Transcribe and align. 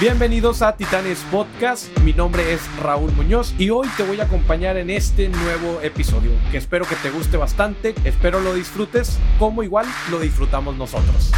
Bienvenidos 0.00 0.60
a 0.60 0.76
Titanes 0.76 1.20
Podcast, 1.30 1.96
mi 2.00 2.12
nombre 2.12 2.52
es 2.52 2.60
Raúl 2.78 3.12
Muñoz 3.12 3.54
y 3.60 3.70
hoy 3.70 3.86
te 3.96 4.02
voy 4.02 4.18
a 4.18 4.24
acompañar 4.24 4.76
en 4.76 4.90
este 4.90 5.28
nuevo 5.28 5.80
episodio 5.82 6.32
que 6.50 6.56
espero 6.56 6.84
que 6.84 6.96
te 6.96 7.10
guste 7.10 7.36
bastante, 7.36 7.94
espero 8.02 8.40
lo 8.40 8.54
disfrutes 8.54 9.20
como 9.38 9.62
igual 9.62 9.86
lo 10.10 10.18
disfrutamos 10.18 10.76
nosotros. 10.76 11.30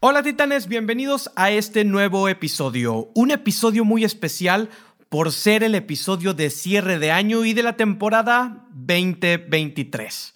Hola 0.00 0.22
Titanes, 0.22 0.66
bienvenidos 0.66 1.30
a 1.36 1.50
este 1.50 1.84
nuevo 1.84 2.26
episodio, 2.30 3.10
un 3.14 3.32
episodio 3.32 3.84
muy 3.84 4.02
especial 4.02 4.70
por 5.10 5.30
ser 5.30 5.62
el 5.62 5.74
episodio 5.74 6.32
de 6.32 6.48
cierre 6.48 6.98
de 6.98 7.12
año 7.12 7.44
y 7.44 7.52
de 7.52 7.64
la 7.64 7.76
temporada 7.76 8.66
2023. 8.70 10.34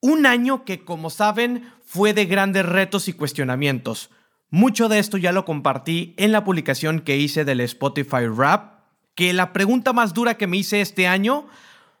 Un 0.00 0.26
año 0.26 0.64
que 0.64 0.84
como 0.84 1.10
saben 1.10 1.72
fue 1.84 2.12
de 2.12 2.26
grandes 2.26 2.66
retos 2.66 3.06
y 3.06 3.12
cuestionamientos 3.12 4.10
mucho 4.56 4.88
de 4.88 4.98
esto 4.98 5.18
ya 5.18 5.32
lo 5.32 5.44
compartí 5.44 6.14
en 6.16 6.32
la 6.32 6.42
publicación 6.42 7.00
que 7.00 7.18
hice 7.18 7.44
del 7.44 7.60
Spotify 7.60 8.26
Rap, 8.34 8.80
que 9.14 9.34
la 9.34 9.52
pregunta 9.52 9.92
más 9.92 10.14
dura 10.14 10.38
que 10.38 10.46
me 10.46 10.56
hice 10.56 10.80
este 10.80 11.06
año 11.06 11.46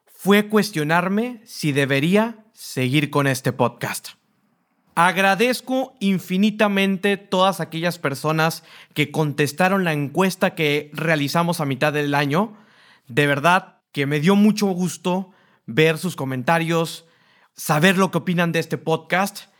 fue 0.06 0.48
cuestionarme 0.48 1.42
si 1.44 1.72
debería 1.72 2.46
seguir 2.54 3.10
con 3.10 3.26
este 3.26 3.52
podcast. 3.52 4.12
Agradezco 4.94 5.96
infinitamente 6.00 7.18
todas 7.18 7.60
aquellas 7.60 7.98
personas 7.98 8.64
que 8.94 9.10
contestaron 9.10 9.84
la 9.84 9.92
encuesta 9.92 10.54
que 10.54 10.90
realizamos 10.94 11.60
a 11.60 11.66
mitad 11.66 11.92
del 11.92 12.14
año. 12.14 12.56
De 13.06 13.26
verdad 13.26 13.80
que 13.92 14.06
me 14.06 14.18
dio 14.18 14.34
mucho 14.34 14.68
gusto 14.68 15.30
ver 15.66 15.98
sus 15.98 16.16
comentarios, 16.16 17.04
saber 17.52 17.98
lo 17.98 18.10
que 18.10 18.16
opinan 18.16 18.52
de 18.52 18.60
este 18.60 18.78
podcast 18.78 19.54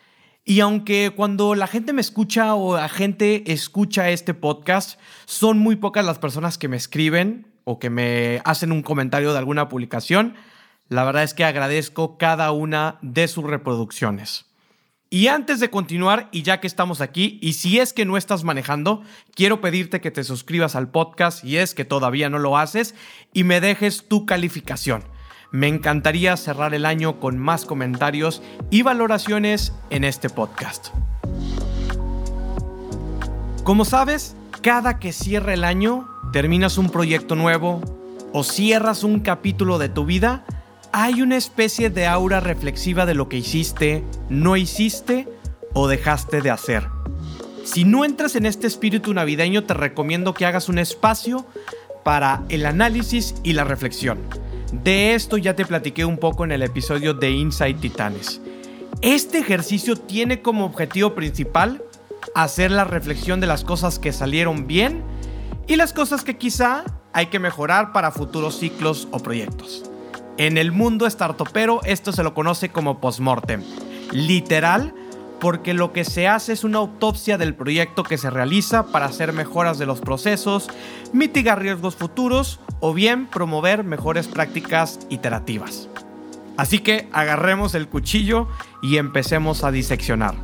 y 0.48 0.60
aunque 0.60 1.12
cuando 1.14 1.56
la 1.56 1.66
gente 1.66 1.92
me 1.92 2.00
escucha 2.00 2.54
o 2.54 2.76
la 2.76 2.88
gente 2.88 3.52
escucha 3.52 4.10
este 4.10 4.32
podcast, 4.32 5.00
son 5.24 5.58
muy 5.58 5.74
pocas 5.74 6.04
las 6.04 6.20
personas 6.20 6.56
que 6.56 6.68
me 6.68 6.76
escriben 6.76 7.48
o 7.64 7.80
que 7.80 7.90
me 7.90 8.40
hacen 8.44 8.70
un 8.70 8.82
comentario 8.82 9.32
de 9.32 9.38
alguna 9.38 9.68
publicación, 9.68 10.36
la 10.88 11.02
verdad 11.02 11.24
es 11.24 11.34
que 11.34 11.44
agradezco 11.44 12.16
cada 12.16 12.52
una 12.52 12.98
de 13.02 13.26
sus 13.26 13.42
reproducciones. 13.42 14.46
Y 15.10 15.26
antes 15.26 15.58
de 15.58 15.68
continuar, 15.68 16.28
y 16.30 16.42
ya 16.42 16.60
que 16.60 16.68
estamos 16.68 17.00
aquí, 17.00 17.40
y 17.42 17.54
si 17.54 17.80
es 17.80 17.92
que 17.92 18.04
no 18.04 18.16
estás 18.16 18.44
manejando, 18.44 19.02
quiero 19.34 19.60
pedirte 19.60 20.00
que 20.00 20.12
te 20.12 20.22
suscribas 20.22 20.76
al 20.76 20.92
podcast, 20.92 21.44
y 21.44 21.56
es 21.56 21.74
que 21.74 21.84
todavía 21.84 22.30
no 22.30 22.38
lo 22.38 22.56
haces, 22.56 22.94
y 23.32 23.42
me 23.42 23.60
dejes 23.60 24.06
tu 24.06 24.26
calificación. 24.26 25.02
Me 25.50 25.68
encantaría 25.68 26.36
cerrar 26.36 26.74
el 26.74 26.84
año 26.84 27.20
con 27.20 27.38
más 27.38 27.64
comentarios 27.64 28.42
y 28.70 28.82
valoraciones 28.82 29.72
en 29.90 30.04
este 30.04 30.28
podcast. 30.28 30.88
Como 33.62 33.84
sabes, 33.84 34.36
cada 34.62 34.98
que 34.98 35.12
cierra 35.12 35.54
el 35.54 35.64
año, 35.64 36.08
terminas 36.32 36.78
un 36.78 36.90
proyecto 36.90 37.36
nuevo 37.36 37.80
o 38.32 38.44
cierras 38.44 39.04
un 39.04 39.20
capítulo 39.20 39.78
de 39.78 39.88
tu 39.88 40.04
vida, 40.04 40.44
hay 40.92 41.22
una 41.22 41.36
especie 41.36 41.90
de 41.90 42.06
aura 42.06 42.40
reflexiva 42.40 43.06
de 43.06 43.14
lo 43.14 43.28
que 43.28 43.36
hiciste, 43.36 44.04
no 44.28 44.56
hiciste 44.56 45.28
o 45.74 45.88
dejaste 45.88 46.42
de 46.42 46.50
hacer. 46.50 46.88
Si 47.64 47.84
no 47.84 48.04
entras 48.04 48.36
en 48.36 48.46
este 48.46 48.66
espíritu 48.66 49.12
navideño, 49.12 49.64
te 49.64 49.74
recomiendo 49.74 50.34
que 50.34 50.46
hagas 50.46 50.68
un 50.68 50.78
espacio 50.78 51.44
para 52.04 52.44
el 52.48 52.66
análisis 52.66 53.34
y 53.42 53.52
la 53.52 53.64
reflexión. 53.64 54.18
De 54.72 55.14
esto 55.14 55.36
ya 55.36 55.54
te 55.54 55.64
platiqué 55.64 56.04
un 56.04 56.18
poco 56.18 56.44
en 56.44 56.52
el 56.52 56.62
episodio 56.62 57.14
de 57.14 57.30
Inside 57.30 57.74
Titanes. 57.74 58.40
Este 59.00 59.38
ejercicio 59.38 59.96
tiene 59.96 60.42
como 60.42 60.64
objetivo 60.64 61.14
principal 61.14 61.82
hacer 62.34 62.70
la 62.70 62.84
reflexión 62.84 63.40
de 63.40 63.46
las 63.46 63.62
cosas 63.62 63.98
que 63.98 64.12
salieron 64.12 64.66
bien 64.66 65.04
y 65.66 65.76
las 65.76 65.92
cosas 65.92 66.24
que 66.24 66.36
quizá 66.36 66.84
hay 67.12 67.26
que 67.26 67.38
mejorar 67.38 67.92
para 67.92 68.10
futuros 68.10 68.58
ciclos 68.58 69.08
o 69.10 69.18
proyectos. 69.18 69.88
En 70.38 70.58
el 70.58 70.72
mundo 70.72 71.08
startupero 71.08 71.80
esto 71.84 72.12
se 72.12 72.22
lo 72.22 72.34
conoce 72.34 72.68
como 72.70 73.00
postmortem. 73.00 73.62
Literal, 74.12 74.94
porque 75.40 75.74
lo 75.74 75.92
que 75.92 76.04
se 76.04 76.28
hace 76.28 76.52
es 76.52 76.64
una 76.64 76.78
autopsia 76.78 77.38
del 77.38 77.54
proyecto 77.54 78.02
que 78.02 78.18
se 78.18 78.30
realiza 78.30 78.86
para 78.86 79.06
hacer 79.06 79.32
mejoras 79.32 79.78
de 79.78 79.86
los 79.86 80.00
procesos, 80.00 80.68
mitigar 81.12 81.60
riesgos 81.60 81.96
futuros 81.96 82.60
o 82.80 82.94
bien 82.94 83.26
promover 83.26 83.84
mejores 83.84 84.28
prácticas 84.28 84.98
iterativas. 85.08 85.88
Así 86.56 86.78
que 86.78 87.08
agarremos 87.12 87.74
el 87.74 87.88
cuchillo 87.88 88.48
y 88.82 88.96
empecemos 88.96 89.62
a 89.62 89.70
diseccionar. 89.70 90.34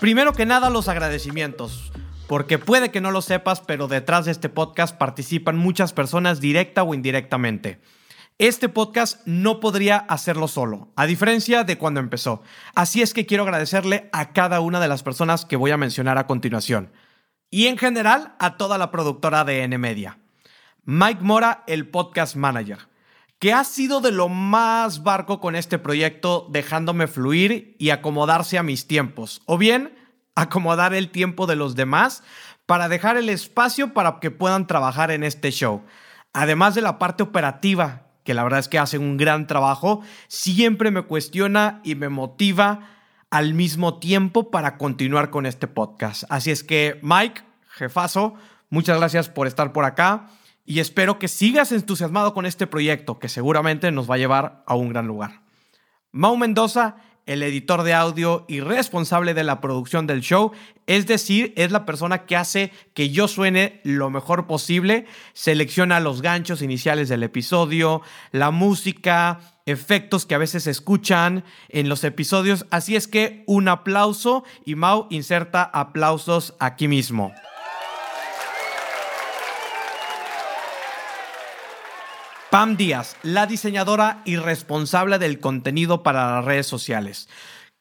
Primero 0.00 0.32
que 0.32 0.46
nada 0.46 0.70
los 0.70 0.86
agradecimientos, 0.86 1.92
porque 2.28 2.58
puede 2.58 2.90
que 2.90 3.00
no 3.00 3.10
lo 3.10 3.22
sepas, 3.22 3.60
pero 3.60 3.88
detrás 3.88 4.26
de 4.26 4.30
este 4.30 4.48
podcast 4.48 4.96
participan 4.96 5.56
muchas 5.56 5.92
personas 5.92 6.40
directa 6.40 6.84
o 6.84 6.94
indirectamente. 6.94 7.80
Este 8.38 8.68
podcast 8.68 9.20
no 9.26 9.58
podría 9.58 9.96
hacerlo 9.96 10.46
solo, 10.46 10.92
a 10.94 11.06
diferencia 11.06 11.64
de 11.64 11.76
cuando 11.76 11.98
empezó. 11.98 12.40
Así 12.76 13.02
es 13.02 13.12
que 13.12 13.26
quiero 13.26 13.42
agradecerle 13.42 14.08
a 14.12 14.32
cada 14.32 14.60
una 14.60 14.78
de 14.78 14.86
las 14.86 15.02
personas 15.02 15.44
que 15.44 15.56
voy 15.56 15.72
a 15.72 15.76
mencionar 15.76 16.18
a 16.18 16.28
continuación. 16.28 16.92
Y 17.50 17.66
en 17.66 17.76
general 17.76 18.36
a 18.38 18.56
toda 18.56 18.78
la 18.78 18.92
productora 18.92 19.44
de 19.44 19.64
N 19.64 19.76
Media. 19.78 20.20
Mike 20.84 21.20
Mora, 21.20 21.64
el 21.66 21.88
podcast 21.88 22.36
manager, 22.36 22.78
que 23.40 23.52
ha 23.52 23.64
sido 23.64 24.00
de 24.00 24.12
lo 24.12 24.28
más 24.28 25.02
barco 25.02 25.40
con 25.40 25.56
este 25.56 25.80
proyecto, 25.80 26.46
dejándome 26.48 27.08
fluir 27.08 27.74
y 27.80 27.90
acomodarse 27.90 28.56
a 28.56 28.62
mis 28.62 28.86
tiempos. 28.86 29.42
O 29.46 29.58
bien, 29.58 29.98
acomodar 30.36 30.94
el 30.94 31.10
tiempo 31.10 31.48
de 31.48 31.56
los 31.56 31.74
demás 31.74 32.22
para 32.66 32.88
dejar 32.88 33.16
el 33.16 33.30
espacio 33.30 33.92
para 33.94 34.20
que 34.20 34.30
puedan 34.30 34.68
trabajar 34.68 35.10
en 35.10 35.24
este 35.24 35.50
show. 35.50 35.82
Además 36.32 36.76
de 36.76 36.82
la 36.82 37.00
parte 37.00 37.24
operativa 37.24 38.07
que 38.28 38.34
la 38.34 38.42
verdad 38.42 38.60
es 38.60 38.68
que 38.68 38.78
hace 38.78 38.98
un 38.98 39.16
gran 39.16 39.46
trabajo, 39.46 40.02
siempre 40.26 40.90
me 40.90 41.00
cuestiona 41.00 41.80
y 41.82 41.94
me 41.94 42.10
motiva 42.10 42.90
al 43.30 43.54
mismo 43.54 44.00
tiempo 44.00 44.50
para 44.50 44.76
continuar 44.76 45.30
con 45.30 45.46
este 45.46 45.66
podcast. 45.66 46.24
Así 46.28 46.50
es 46.50 46.62
que, 46.62 47.00
Mike, 47.02 47.40
jefazo, 47.70 48.34
muchas 48.68 48.98
gracias 48.98 49.30
por 49.30 49.46
estar 49.46 49.72
por 49.72 49.86
acá 49.86 50.26
y 50.66 50.80
espero 50.80 51.18
que 51.18 51.26
sigas 51.26 51.72
entusiasmado 51.72 52.34
con 52.34 52.44
este 52.44 52.66
proyecto 52.66 53.18
que 53.18 53.30
seguramente 53.30 53.90
nos 53.92 54.10
va 54.10 54.16
a 54.16 54.18
llevar 54.18 54.62
a 54.66 54.74
un 54.74 54.90
gran 54.90 55.06
lugar. 55.06 55.40
Mau 56.12 56.36
Mendoza 56.36 56.96
el 57.28 57.42
editor 57.42 57.82
de 57.82 57.92
audio 57.92 58.46
y 58.48 58.60
responsable 58.60 59.34
de 59.34 59.44
la 59.44 59.60
producción 59.60 60.06
del 60.06 60.22
show, 60.22 60.52
es 60.86 61.06
decir, 61.06 61.52
es 61.56 61.70
la 61.70 61.84
persona 61.84 62.24
que 62.24 62.36
hace 62.36 62.72
que 62.94 63.10
yo 63.10 63.28
suene 63.28 63.80
lo 63.84 64.08
mejor 64.08 64.46
posible, 64.46 65.06
selecciona 65.34 66.00
los 66.00 66.22
ganchos 66.22 66.62
iniciales 66.62 67.10
del 67.10 67.22
episodio, 67.22 68.00
la 68.32 68.50
música, 68.50 69.40
efectos 69.66 70.24
que 70.24 70.34
a 70.34 70.38
veces 70.38 70.64
se 70.64 70.70
escuchan 70.70 71.44
en 71.68 71.90
los 71.90 72.02
episodios, 72.02 72.64
así 72.70 72.96
es 72.96 73.06
que 73.06 73.44
un 73.46 73.68
aplauso 73.68 74.42
y 74.64 74.74
Mau 74.74 75.06
inserta 75.10 75.62
aplausos 75.62 76.54
aquí 76.58 76.88
mismo. 76.88 77.32
Pam 82.50 82.78
Díaz, 82.78 83.18
la 83.22 83.46
diseñadora 83.46 84.22
y 84.24 84.36
responsable 84.36 85.18
del 85.18 85.38
contenido 85.38 86.02
para 86.02 86.36
las 86.36 86.46
redes 86.46 86.66
sociales. 86.66 87.28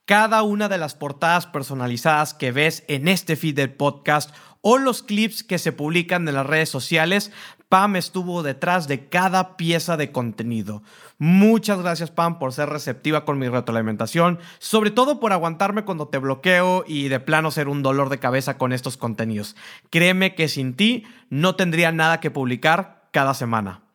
Cada 0.03 0.43
una 0.43 0.67
de 0.67 0.77
las 0.77 0.93
portadas 0.93 1.45
personalizadas 1.45 2.33
que 2.33 2.51
ves 2.51 2.83
en 2.89 3.07
este 3.07 3.37
feed 3.37 3.55
del 3.55 3.71
podcast 3.71 4.35
o 4.59 4.77
los 4.77 5.03
clips 5.03 5.43
que 5.43 5.57
se 5.57 5.71
publican 5.71 6.27
en 6.27 6.33
las 6.33 6.45
redes 6.45 6.67
sociales, 6.67 7.31
Pam 7.69 7.95
estuvo 7.95 8.43
detrás 8.43 8.89
de 8.89 9.07
cada 9.07 9.55
pieza 9.55 9.95
de 9.95 10.11
contenido. 10.11 10.83
Muchas 11.17 11.79
gracias 11.79 12.11
Pam 12.11 12.37
por 12.37 12.51
ser 12.51 12.67
receptiva 12.67 13.23
con 13.23 13.39
mi 13.39 13.47
retroalimentación, 13.47 14.37
sobre 14.59 14.91
todo 14.91 15.21
por 15.21 15.31
aguantarme 15.31 15.85
cuando 15.85 16.09
te 16.09 16.17
bloqueo 16.17 16.83
y 16.85 17.07
de 17.07 17.21
plano 17.21 17.51
ser 17.51 17.69
un 17.69 17.83
dolor 17.83 18.09
de 18.09 18.19
cabeza 18.19 18.57
con 18.57 18.73
estos 18.73 18.97
contenidos. 18.97 19.55
Créeme 19.91 20.35
que 20.35 20.49
sin 20.49 20.75
ti 20.75 21.05
no 21.29 21.55
tendría 21.55 21.93
nada 21.93 22.19
que 22.19 22.31
publicar 22.31 23.07
cada 23.13 23.33
semana. 23.33 23.86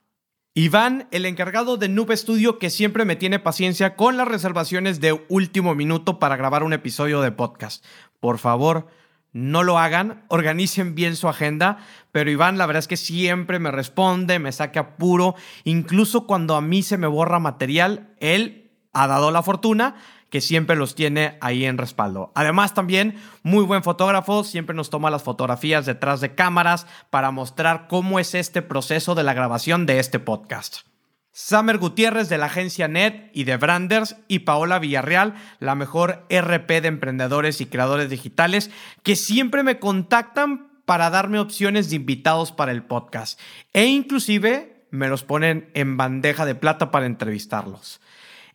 Iván, 0.54 1.08
el 1.12 1.24
encargado 1.24 1.78
de 1.78 1.88
Noob 1.88 2.12
Studio 2.14 2.58
que 2.58 2.68
siempre 2.68 3.06
me 3.06 3.16
tiene 3.16 3.38
paciencia 3.38 3.96
con 3.96 4.18
las 4.18 4.28
reservaciones 4.28 5.00
de 5.00 5.18
último 5.30 5.74
minuto 5.74 6.18
para 6.18 6.36
grabar 6.36 6.62
un 6.62 6.74
episodio 6.74 7.22
de 7.22 7.32
podcast. 7.32 7.82
Por 8.20 8.36
favor, 8.36 8.86
no 9.32 9.62
lo 9.62 9.78
hagan, 9.78 10.26
organicen 10.28 10.94
bien 10.94 11.16
su 11.16 11.26
agenda, 11.26 11.78
pero 12.10 12.30
Iván 12.30 12.58
la 12.58 12.66
verdad 12.66 12.80
es 12.80 12.88
que 12.88 12.98
siempre 12.98 13.60
me 13.60 13.70
responde, 13.70 14.38
me 14.38 14.52
saca 14.52 14.80
apuro, 14.80 15.36
incluso 15.64 16.26
cuando 16.26 16.54
a 16.54 16.60
mí 16.60 16.82
se 16.82 16.98
me 16.98 17.06
borra 17.06 17.38
material, 17.38 18.14
él 18.20 18.72
ha 18.92 19.06
dado 19.06 19.30
la 19.30 19.42
fortuna 19.42 19.94
que 20.32 20.40
siempre 20.40 20.76
los 20.76 20.94
tiene 20.94 21.36
ahí 21.42 21.66
en 21.66 21.76
respaldo. 21.76 22.32
Además 22.34 22.72
también 22.72 23.16
muy 23.42 23.64
buen 23.64 23.82
fotógrafo, 23.82 24.44
siempre 24.44 24.74
nos 24.74 24.88
toma 24.88 25.10
las 25.10 25.22
fotografías 25.22 25.84
detrás 25.84 26.22
de 26.22 26.34
cámaras 26.34 26.86
para 27.10 27.30
mostrar 27.30 27.86
cómo 27.86 28.18
es 28.18 28.34
este 28.34 28.62
proceso 28.62 29.14
de 29.14 29.24
la 29.24 29.34
grabación 29.34 29.84
de 29.84 29.98
este 29.98 30.18
podcast. 30.18 30.86
Summer 31.32 31.76
Gutiérrez 31.76 32.30
de 32.30 32.38
la 32.38 32.46
agencia 32.46 32.88
NET 32.88 33.30
y 33.34 33.44
de 33.44 33.58
Branders 33.58 34.16
y 34.26 34.38
Paola 34.38 34.78
Villarreal, 34.78 35.34
la 35.60 35.74
mejor 35.74 36.24
RP 36.30 36.80
de 36.80 36.88
emprendedores 36.88 37.60
y 37.60 37.66
creadores 37.66 38.08
digitales, 38.08 38.70
que 39.02 39.16
siempre 39.16 39.62
me 39.62 39.78
contactan 39.78 40.70
para 40.86 41.10
darme 41.10 41.40
opciones 41.40 41.90
de 41.90 41.96
invitados 41.96 42.52
para 42.52 42.72
el 42.72 42.84
podcast 42.84 43.38
e 43.74 43.84
inclusive 43.84 44.86
me 44.90 45.08
los 45.08 45.24
ponen 45.24 45.70
en 45.74 45.98
bandeja 45.98 46.46
de 46.46 46.54
plata 46.54 46.90
para 46.90 47.04
entrevistarlos. 47.04 48.00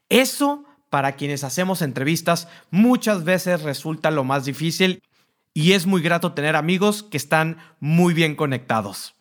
Eso 0.09 0.65
para 0.97 1.11
quienes 1.11 1.43
hacemos 1.43 1.83
entrevistas 1.83 2.47
muchas 2.71 3.23
veces 3.23 3.61
resulta 3.61 4.09
lo 4.09 4.23
más 4.23 4.45
difícil 4.45 5.03
y 5.53 5.73
es 5.73 5.85
muy 5.85 6.01
grato 6.01 6.33
tener 6.33 6.55
amigos 6.55 7.03
que 7.03 7.17
están 7.17 7.57
muy 7.79 8.15
bien 8.15 8.35
conectados. 8.35 9.13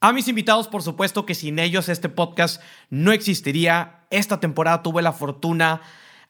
A 0.00 0.12
mis 0.12 0.26
invitados, 0.26 0.66
por 0.66 0.82
supuesto 0.82 1.26
que 1.26 1.36
sin 1.36 1.60
ellos 1.60 1.88
este 1.88 2.08
podcast 2.08 2.60
no 2.88 3.12
existiría. 3.12 4.00
Esta 4.10 4.40
temporada 4.40 4.82
tuve 4.82 5.00
la 5.00 5.12
fortuna, 5.12 5.80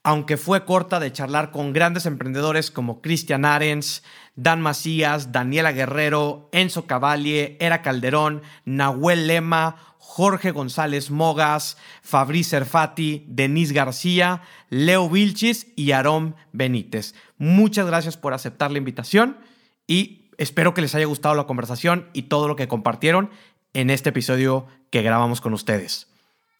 aunque 0.02 0.36
fue 0.36 0.64
corta, 0.64 0.98
de 1.00 1.12
charlar 1.12 1.50
con 1.50 1.72
grandes 1.72 2.06
emprendedores 2.06 2.70
como 2.70 3.02
Cristian 3.02 3.44
Arens, 3.44 4.02
Dan 4.34 4.60
Macías, 4.60 5.32
Daniela 5.32 5.72
Guerrero, 5.72 6.48
Enzo 6.52 6.86
Cavalle, 6.86 7.56
Era 7.60 7.82
Calderón, 7.82 8.42
Nahuel 8.64 9.26
Lema, 9.26 9.76
Jorge 9.98 10.50
González 10.50 11.10
Mogas, 11.10 11.76
Fabrice 12.02 12.50
Serfati, 12.50 13.24
Denise 13.28 13.74
García, 13.74 14.42
Leo 14.70 15.08
Vilchis 15.08 15.68
y 15.76 15.92
Aarón 15.92 16.34
Benítez. 16.52 17.14
Muchas 17.38 17.86
gracias 17.86 18.16
por 18.16 18.32
aceptar 18.32 18.70
la 18.70 18.78
invitación 18.78 19.38
y 19.86 20.30
espero 20.38 20.74
que 20.74 20.80
les 20.80 20.94
haya 20.94 21.04
gustado 21.04 21.34
la 21.34 21.46
conversación 21.46 22.08
y 22.12 22.22
todo 22.22 22.48
lo 22.48 22.56
que 22.56 22.68
compartieron 22.68 23.30
en 23.72 23.90
este 23.90 24.08
episodio 24.08 24.66
que 24.90 25.02
grabamos 25.02 25.40
con 25.40 25.52
ustedes. 25.52 26.08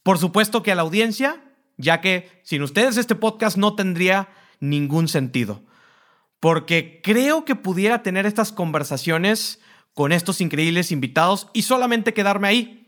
Por 0.03 0.19
supuesto 0.19 0.63
que 0.63 0.73
a 0.73 0.75
la 0.75 0.83
audiencia, 0.83 1.41
ya 1.81 2.00
que 2.00 2.41
sin 2.43 2.62
ustedes 2.62 2.97
este 2.97 3.15
podcast 3.15 3.56
no 3.56 3.75
tendría 3.75 4.29
ningún 4.61 5.09
sentido, 5.09 5.62
porque 6.38 7.00
creo 7.03 7.44
que 7.44 7.56
pudiera 7.56 8.03
tener 8.03 8.27
estas 8.27 8.53
conversaciones 8.53 9.61
con 9.94 10.12
estos 10.12 10.41
increíbles 10.41 10.93
invitados 10.93 11.49
y 11.53 11.62
solamente 11.62 12.15
quedarme 12.15 12.49
ahí 12.49 12.81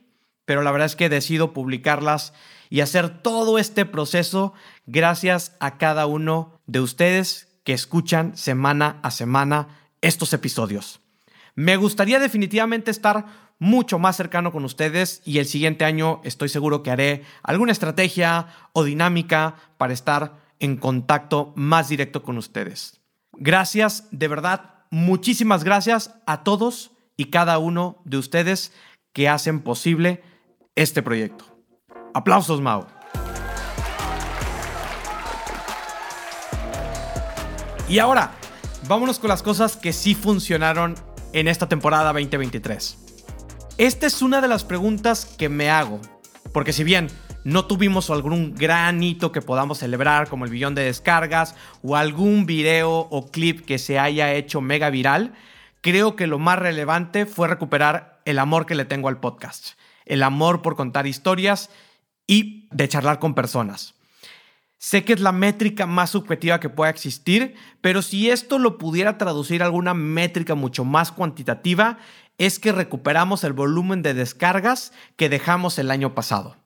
pero 0.45 0.63
la 0.63 0.73
verdad 0.73 0.87
es 0.87 0.97
que 0.97 1.09
decido 1.09 1.53
publicarlas 1.53 2.33
y 2.69 2.81
hacer 2.81 3.23
todo 3.23 3.59
este 3.59 3.85
proceso 3.85 4.55
gracias 4.87 5.57
a 5.61 5.79
cada 5.79 6.07
uno 6.07 6.61
de 6.67 6.81
ustedes 6.81 7.49
que 7.65 7.73
escuchan 7.73 8.37
semana 8.37 8.99
a 9.03 9.11
semana 9.11 9.69
estos 10.01 10.33
episodios. 10.33 11.01
Me 11.55 11.77
gustaría 11.77 12.19
definitivamente 12.19 12.91
estar 12.91 13.27
mucho 13.59 13.99
más 13.99 14.17
cercano 14.17 14.53
con 14.53 14.65
ustedes 14.65 15.23
y 15.25 15.39
el 15.39 15.47
siguiente 15.47 15.85
año 15.85 16.21
estoy 16.25 16.49
seguro 16.49 16.83
que 16.83 16.91
haré 16.91 17.25
alguna 17.43 17.73
estrategia 17.73 18.47
o 18.73 18.85
dinámica 18.85 19.57
para 19.77 19.93
estar 19.93 20.41
en 20.61 20.77
contacto 20.77 21.53
más 21.55 21.89
directo 21.89 22.23
con 22.23 22.39
ustedes. 22.39 23.01
Gracias, 23.35 24.09
de 24.11 24.29
verdad, 24.29 24.85
muchísimas 24.91 25.63
gracias 25.63 26.15
a 26.27 26.43
todos 26.43 26.93
y 27.17 27.27
cada 27.27 27.59
uno 27.59 28.01
de 28.05 28.17
ustedes 28.17 28.73
que 29.13 29.29
hacen 29.29 29.61
posible 29.61 30.23
este 30.75 31.03
proyecto. 31.03 31.45
Aplausos, 32.15 32.61
Mau. 32.61 32.87
Y 37.89 37.99
ahora, 37.99 38.33
vámonos 38.89 39.19
con 39.19 39.29
las 39.29 39.43
cosas 39.43 39.77
que 39.77 39.93
sí 39.93 40.15
funcionaron 40.15 40.95
en 41.33 41.49
esta 41.49 41.69
temporada 41.69 42.13
2023. 42.13 42.99
Esta 43.79 44.07
es 44.07 44.23
una 44.23 44.41
de 44.41 44.49
las 44.49 44.65
preguntas 44.65 45.25
que 45.25 45.49
me 45.49 45.71
hago, 45.71 46.01
porque 46.53 46.73
si 46.73 46.85
bien 46.85 47.09
no 47.45 47.67
tuvimos 47.67 48.11
algún 48.11 48.55
gran 48.55 49.03
hito 49.03 49.33
que 49.33 49.43
podamos 49.43 49.79
celebrar 49.79 50.29
como 50.29 50.45
el 50.45 50.51
billón 50.51 50.75
de 50.75 50.85
descargas 50.85 51.55
o 51.83 51.97
algún 51.97 52.47
video 52.47 52.93
o 52.93 53.31
clip 53.31 53.65
que 53.65 53.79
se 53.79 53.99
haya 53.99 54.33
hecho 54.35 54.61
mega 54.61 54.91
viral, 54.91 55.35
creo 55.81 56.17
que 56.17 56.27
lo 56.27 56.39
más 56.39 56.59
relevante 56.59 57.27
fue 57.27 57.49
recuperar 57.49 58.21
el 58.25 58.39
amor 58.39 58.67
que 58.67 58.75
le 58.75 58.85
tengo 58.85 59.09
al 59.09 59.21
podcast 59.21 59.75
el 60.05 60.23
amor 60.23 60.63
por 60.63 60.77
contar 60.77 61.07
historias 61.07 61.71
y 62.27 62.69
de 62.71 62.89
charlar 62.89 63.19
con 63.19 63.35
personas. 63.35 63.95
Sé 64.83 65.05
que 65.05 65.13
es 65.13 65.21
la 65.21 65.31
métrica 65.31 65.87
más 65.87 66.11
subjetiva 66.11 66.59
que 66.59 66.69
pueda 66.69 66.91
existir, 66.91 67.55
pero 67.81 68.03
si 68.03 68.31
esto 68.31 68.59
lo 68.59 68.79
pudiera 68.79 69.17
traducir 69.17 69.63
a 69.63 69.67
alguna 69.67 69.95
métrica 69.95 70.57
mucho 70.57 70.85
más 70.85 71.13
cuantitativa, 71.13 71.99
es 72.37 72.59
que 72.59 72.73
recuperamos 72.73 73.45
el 73.45 73.53
volumen 73.53 74.03
de 74.03 74.13
descargas 74.13 74.93
que 75.15 75.29
dejamos 75.29 75.79
el 75.79 75.93
año 75.93 76.17
pasado. 76.17 76.57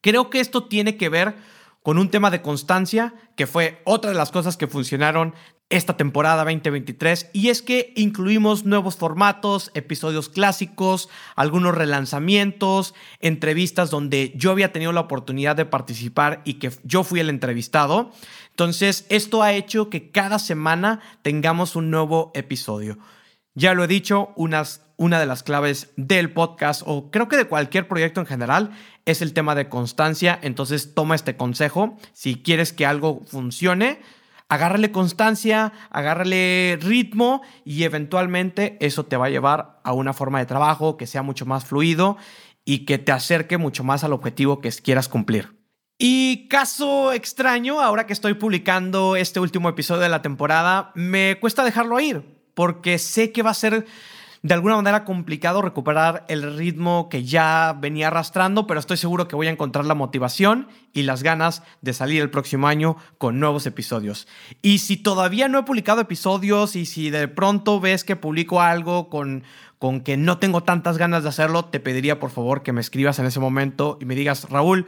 Creo 0.00 0.28
que 0.28 0.40
esto 0.40 0.64
tiene 0.64 0.96
que 0.96 1.08
ver 1.08 1.36
con 1.82 1.98
un 1.98 2.10
tema 2.10 2.30
de 2.30 2.42
constancia, 2.42 3.14
que 3.36 3.46
fue 3.46 3.82
otra 3.84 4.10
de 4.10 4.16
las 4.16 4.30
cosas 4.30 4.56
que 4.56 4.68
funcionaron 4.68 5.34
esta 5.72 5.96
temporada 5.96 6.44
2023 6.44 7.30
y 7.32 7.48
es 7.48 7.62
que 7.62 7.94
incluimos 7.96 8.66
nuevos 8.66 8.96
formatos, 8.96 9.70
episodios 9.72 10.28
clásicos, 10.28 11.08
algunos 11.34 11.74
relanzamientos, 11.74 12.94
entrevistas 13.20 13.88
donde 13.88 14.34
yo 14.36 14.50
había 14.50 14.70
tenido 14.70 14.92
la 14.92 15.00
oportunidad 15.00 15.56
de 15.56 15.64
participar 15.64 16.42
y 16.44 16.54
que 16.54 16.70
yo 16.84 17.04
fui 17.04 17.20
el 17.20 17.30
entrevistado. 17.30 18.12
Entonces, 18.50 19.06
esto 19.08 19.42
ha 19.42 19.54
hecho 19.54 19.88
que 19.88 20.10
cada 20.10 20.38
semana 20.38 21.00
tengamos 21.22 21.74
un 21.74 21.90
nuevo 21.90 22.32
episodio. 22.34 22.98
Ya 23.54 23.74
lo 23.74 23.84
he 23.84 23.86
dicho, 23.86 24.32
una 24.36 25.20
de 25.20 25.26
las 25.26 25.42
claves 25.42 25.92
del 25.96 26.32
podcast 26.32 26.82
o 26.86 27.10
creo 27.10 27.28
que 27.28 27.36
de 27.36 27.44
cualquier 27.44 27.86
proyecto 27.86 28.20
en 28.20 28.26
general 28.26 28.70
es 29.04 29.20
el 29.20 29.34
tema 29.34 29.54
de 29.54 29.68
constancia. 29.68 30.38
Entonces, 30.42 30.94
toma 30.94 31.14
este 31.14 31.36
consejo. 31.36 31.98
Si 32.14 32.36
quieres 32.42 32.72
que 32.72 32.86
algo 32.86 33.20
funcione, 33.26 34.00
agárrale 34.48 34.90
constancia, 34.90 35.74
agárrale 35.90 36.78
ritmo 36.80 37.42
y 37.62 37.82
eventualmente 37.82 38.78
eso 38.80 39.04
te 39.04 39.18
va 39.18 39.26
a 39.26 39.30
llevar 39.30 39.80
a 39.84 39.92
una 39.92 40.14
forma 40.14 40.38
de 40.38 40.46
trabajo 40.46 40.96
que 40.96 41.06
sea 41.06 41.22
mucho 41.22 41.44
más 41.44 41.66
fluido 41.66 42.16
y 42.64 42.86
que 42.86 42.96
te 42.96 43.12
acerque 43.12 43.58
mucho 43.58 43.84
más 43.84 44.02
al 44.02 44.14
objetivo 44.14 44.62
que 44.62 44.70
quieras 44.70 45.08
cumplir. 45.08 45.58
Y 45.98 46.48
caso 46.48 47.12
extraño, 47.12 47.82
ahora 47.82 48.06
que 48.06 48.14
estoy 48.14 48.32
publicando 48.32 49.14
este 49.14 49.40
último 49.40 49.68
episodio 49.68 50.00
de 50.00 50.08
la 50.08 50.22
temporada, 50.22 50.90
me 50.94 51.38
cuesta 51.38 51.64
dejarlo 51.64 52.00
ir 52.00 52.41
porque 52.54 52.98
sé 52.98 53.32
que 53.32 53.42
va 53.42 53.50
a 53.50 53.54
ser 53.54 53.86
de 54.42 54.54
alguna 54.54 54.74
manera 54.74 55.04
complicado 55.04 55.62
recuperar 55.62 56.24
el 56.28 56.56
ritmo 56.56 57.08
que 57.08 57.22
ya 57.22 57.76
venía 57.80 58.08
arrastrando, 58.08 58.66
pero 58.66 58.80
estoy 58.80 58.96
seguro 58.96 59.28
que 59.28 59.36
voy 59.36 59.46
a 59.46 59.50
encontrar 59.50 59.84
la 59.84 59.94
motivación 59.94 60.66
y 60.92 61.02
las 61.02 61.22
ganas 61.22 61.62
de 61.80 61.92
salir 61.92 62.20
el 62.20 62.30
próximo 62.30 62.66
año 62.66 62.96
con 63.18 63.38
nuevos 63.38 63.66
episodios. 63.66 64.26
Y 64.60 64.78
si 64.78 64.96
todavía 64.96 65.46
no 65.46 65.60
he 65.60 65.62
publicado 65.62 66.00
episodios 66.00 66.74
y 66.74 66.86
si 66.86 67.10
de 67.10 67.28
pronto 67.28 67.78
ves 67.78 68.02
que 68.02 68.16
publico 68.16 68.60
algo 68.60 69.08
con, 69.08 69.44
con 69.78 70.00
que 70.00 70.16
no 70.16 70.38
tengo 70.38 70.64
tantas 70.64 70.98
ganas 70.98 71.22
de 71.22 71.28
hacerlo, 71.28 71.66
te 71.66 71.78
pediría 71.78 72.18
por 72.18 72.30
favor 72.30 72.64
que 72.64 72.72
me 72.72 72.80
escribas 72.80 73.20
en 73.20 73.26
ese 73.26 73.38
momento 73.38 73.96
y 74.00 74.06
me 74.06 74.16
digas, 74.16 74.50
Raúl, 74.50 74.86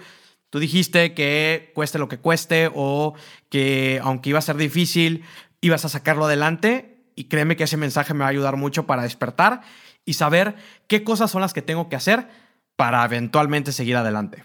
tú 0.50 0.58
dijiste 0.58 1.14
que 1.14 1.70
cueste 1.76 2.00
lo 2.00 2.08
que 2.08 2.18
cueste 2.18 2.72
o 2.74 3.14
que 3.50 4.00
aunque 4.02 4.30
iba 4.30 4.40
a 4.40 4.42
ser 4.42 4.56
difícil, 4.56 5.22
ibas 5.60 5.84
a 5.84 5.88
sacarlo 5.88 6.24
adelante 6.24 6.93
y 7.14 7.24
créeme 7.24 7.56
que 7.56 7.64
ese 7.64 7.76
mensaje 7.76 8.14
me 8.14 8.20
va 8.20 8.26
a 8.26 8.30
ayudar 8.30 8.56
mucho 8.56 8.86
para 8.86 9.02
despertar 9.02 9.62
y 10.04 10.14
saber 10.14 10.56
qué 10.86 11.04
cosas 11.04 11.30
son 11.30 11.40
las 11.40 11.52
que 11.52 11.62
tengo 11.62 11.88
que 11.88 11.96
hacer 11.96 12.28
para 12.76 13.04
eventualmente 13.04 13.72
seguir 13.72 13.96
adelante. 13.96 14.44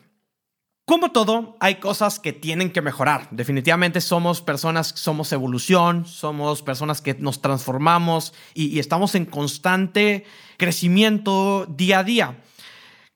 Como 0.85 1.11
todo, 1.11 1.55
hay 1.59 1.75
cosas 1.75 2.19
que 2.19 2.33
tienen 2.33 2.71
que 2.71 2.81
mejorar. 2.81 3.27
Definitivamente 3.29 4.01
somos 4.01 4.41
personas, 4.41 4.88
somos 4.95 5.31
evolución, 5.31 6.07
somos 6.07 6.63
personas 6.63 7.01
que 7.01 7.13
nos 7.13 7.41
transformamos 7.41 8.33
y, 8.55 8.67
y 8.67 8.79
estamos 8.79 9.13
en 9.13 9.25
constante 9.25 10.25
crecimiento 10.57 11.67
día 11.67 11.99
a 11.99 12.03
día. 12.03 12.38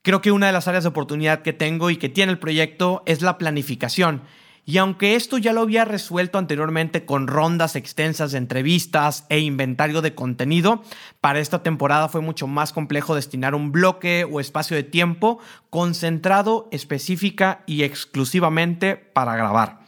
Creo 0.04 0.22
que 0.22 0.32
una 0.32 0.48
de 0.48 0.54
las 0.54 0.68
áreas 0.68 0.84
de 0.84 0.90
oportunidad 0.90 1.42
que 1.42 1.54
tengo 1.54 1.90
y 1.90 1.98
que 1.98 2.10
tiene 2.10 2.32
el 2.32 2.38
proyecto 2.38 3.02
es 3.08 3.22
la 3.22 3.40
planificación 3.40 4.22
Y 4.66 4.78
aunque 4.78 5.16
esto 5.16 5.38
ya 5.38 5.52
lo 5.52 5.62
había 5.62 5.84
resuelto 5.84 6.38
anteriormente 6.38 7.06
con 7.06 7.28
rondas 7.28 7.76
extensas 7.76 8.32
de 8.32 8.38
entrevistas 8.38 9.26
e 9.30 9.40
inventario 9.40 10.02
de 10.02 10.16
contenido, 10.16 10.84
para 11.20 11.40
esta 11.40 11.64
temporada 11.64 12.08
fue 12.08 12.22
mucho 12.22 12.48
más 12.48 12.72
complejo 12.72 13.14
destinar 13.14 13.56
un 13.56 13.74
bloque 13.74 14.26
o 14.30 14.40
espacio 14.40 14.78
de 14.78 14.84
tiempo 14.84 15.40
concentrado 15.70 16.70
específica 16.72 17.64
y 17.66 17.84
exclusivamente 17.84 18.96
para 18.96 19.36
grabar. 19.36 19.82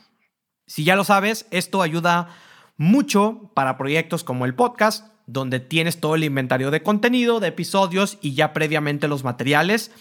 Si 0.67 0.83
ya 0.83 0.97
lo 0.97 1.05
sabes, 1.05 1.47
esto 1.51 1.81
ayuda 1.81 2.27
mucho 2.75 3.51
para 3.53 3.77
proyectos 3.77 4.25
como 4.25 4.43
el 4.43 4.55
podcast, 4.55 5.07
donde 5.25 5.61
tienes 5.61 6.01
todo 6.01 6.15
el 6.15 6.23
inventario 6.25 6.69
de 6.69 6.83
contenido, 6.83 7.39
de 7.39 7.47
episodios 7.47 8.17
y 8.21 8.33
ya 8.33 8.51
previamente 8.51 9.07
los 9.07 9.23
materiales 9.23 9.91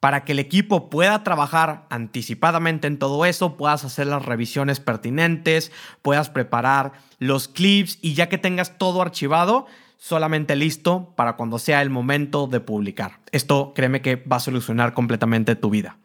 para 0.00 0.24
que 0.24 0.32
el 0.32 0.38
equipo 0.38 0.90
pueda 0.90 1.24
trabajar 1.24 1.86
anticipadamente 1.90 2.86
en 2.86 2.98
todo 2.98 3.24
eso, 3.24 3.56
puedas 3.56 3.84
hacer 3.84 4.06
las 4.06 4.24
revisiones 4.24 4.80
pertinentes, 4.80 5.72
puedas 6.02 6.30
preparar 6.30 6.92
los 7.18 7.48
clips 7.48 7.98
y 8.02 8.14
ya 8.14 8.28
que 8.28 8.38
tengas 8.38 8.78
todo 8.78 9.02
archivado, 9.02 9.66
solamente 9.96 10.56
listo 10.56 11.14
para 11.16 11.36
cuando 11.36 11.58
sea 11.58 11.82
el 11.82 11.90
momento 11.90 12.46
de 12.46 12.60
publicar. 12.60 13.20
Esto 13.32 13.72
créeme 13.74 14.02
que 14.02 14.16
va 14.16 14.36
a 14.36 14.40
solucionar 14.40 14.94
completamente 14.94 15.56
tu 15.56 15.70
vida. 15.70 15.98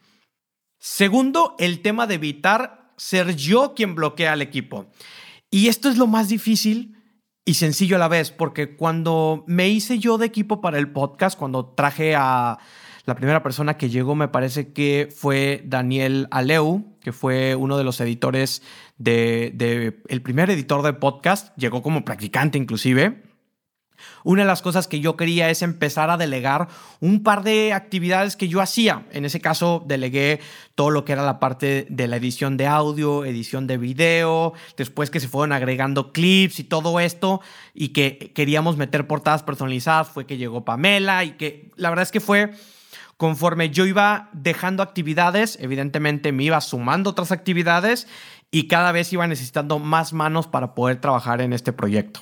Segundo, 0.79 1.55
el 1.59 1.81
tema 1.81 2.07
de 2.07 2.15
evitar 2.15 2.93
ser 2.97 3.35
yo 3.35 3.73
quien 3.75 3.95
bloquea 3.95 4.33
al 4.33 4.41
equipo. 4.41 4.87
Y 5.49 5.67
esto 5.67 5.89
es 5.89 5.97
lo 5.97 6.07
más 6.07 6.29
difícil 6.29 6.97
y 7.45 7.55
sencillo 7.55 7.95
a 7.95 7.99
la 7.99 8.07
vez, 8.07 8.31
porque 8.31 8.75
cuando 8.75 9.43
me 9.47 9.69
hice 9.69 9.99
yo 9.99 10.17
de 10.17 10.27
equipo 10.27 10.61
para 10.61 10.77
el 10.77 10.91
podcast, 10.91 11.37
cuando 11.37 11.65
traje 11.65 12.15
a 12.15 12.59
la 13.05 13.15
primera 13.15 13.43
persona 13.43 13.77
que 13.77 13.89
llegó 13.89 14.15
me 14.15 14.27
parece 14.27 14.73
que 14.73 15.09
fue 15.15 15.63
Daniel 15.65 16.27
Aleu, 16.31 16.85
que 17.01 17.11
fue 17.11 17.55
uno 17.55 17.77
de 17.77 17.83
los 17.83 17.99
editores 17.99 18.61
de, 18.97 20.01
el 20.07 20.21
primer 20.21 20.49
editor 20.49 20.83
de 20.83 20.93
podcast, 20.93 21.55
llegó 21.57 21.81
como 21.81 22.05
practicante 22.05 22.57
inclusive. 22.57 23.23
Una 24.23 24.43
de 24.43 24.47
las 24.47 24.61
cosas 24.61 24.87
que 24.87 24.99
yo 24.99 25.15
quería 25.15 25.49
es 25.49 25.61
empezar 25.61 26.09
a 26.09 26.17
delegar 26.17 26.67
un 26.99 27.23
par 27.23 27.43
de 27.43 27.73
actividades 27.73 28.35
que 28.35 28.47
yo 28.47 28.61
hacía. 28.61 29.05
En 29.11 29.25
ese 29.25 29.39
caso, 29.41 29.83
delegué 29.85 30.39
todo 30.75 30.89
lo 30.89 31.05
que 31.05 31.13
era 31.13 31.23
la 31.23 31.39
parte 31.39 31.85
de 31.89 32.07
la 32.07 32.17
edición 32.17 32.57
de 32.57 32.67
audio, 32.67 33.25
edición 33.25 33.67
de 33.67 33.77
video, 33.77 34.53
después 34.77 35.09
que 35.09 35.19
se 35.19 35.27
fueron 35.27 35.53
agregando 35.53 36.13
clips 36.13 36.59
y 36.59 36.63
todo 36.63 36.99
esto, 36.99 37.41
y 37.73 37.89
que 37.89 38.31
queríamos 38.33 38.77
meter 38.77 39.07
portadas 39.07 39.43
personalizadas, 39.43 40.09
fue 40.09 40.25
que 40.25 40.37
llegó 40.37 40.65
Pamela 40.65 41.23
y 41.23 41.31
que 41.31 41.71
la 41.75 41.89
verdad 41.89 42.03
es 42.03 42.11
que 42.11 42.19
fue 42.19 42.51
conforme 43.21 43.69
yo 43.69 43.85
iba 43.85 44.29
dejando 44.33 44.81
actividades, 44.81 45.55
evidentemente 45.61 46.31
me 46.31 46.45
iba 46.45 46.59
sumando 46.59 47.11
otras 47.11 47.31
actividades 47.31 48.07
y 48.49 48.67
cada 48.67 48.91
vez 48.91 49.13
iba 49.13 49.27
necesitando 49.27 49.77
más 49.77 50.11
manos 50.11 50.47
para 50.47 50.73
poder 50.73 50.99
trabajar 50.99 51.39
en 51.39 51.53
este 51.53 51.71
proyecto. 51.71 52.21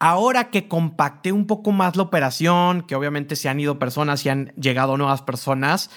Ahora 0.00 0.50
que 0.50 0.66
compacté 0.66 1.30
un 1.30 1.46
poco 1.46 1.70
más 1.70 1.94
la 1.94 2.02
operación, 2.02 2.82
que 2.82 2.96
obviamente 2.96 3.36
se 3.36 3.48
han 3.48 3.60
ido 3.60 3.78
personas 3.78 4.26
y 4.26 4.28
han 4.28 4.46
llegado 4.56 4.96
nuevas 4.96 5.22
personas, 5.22 5.88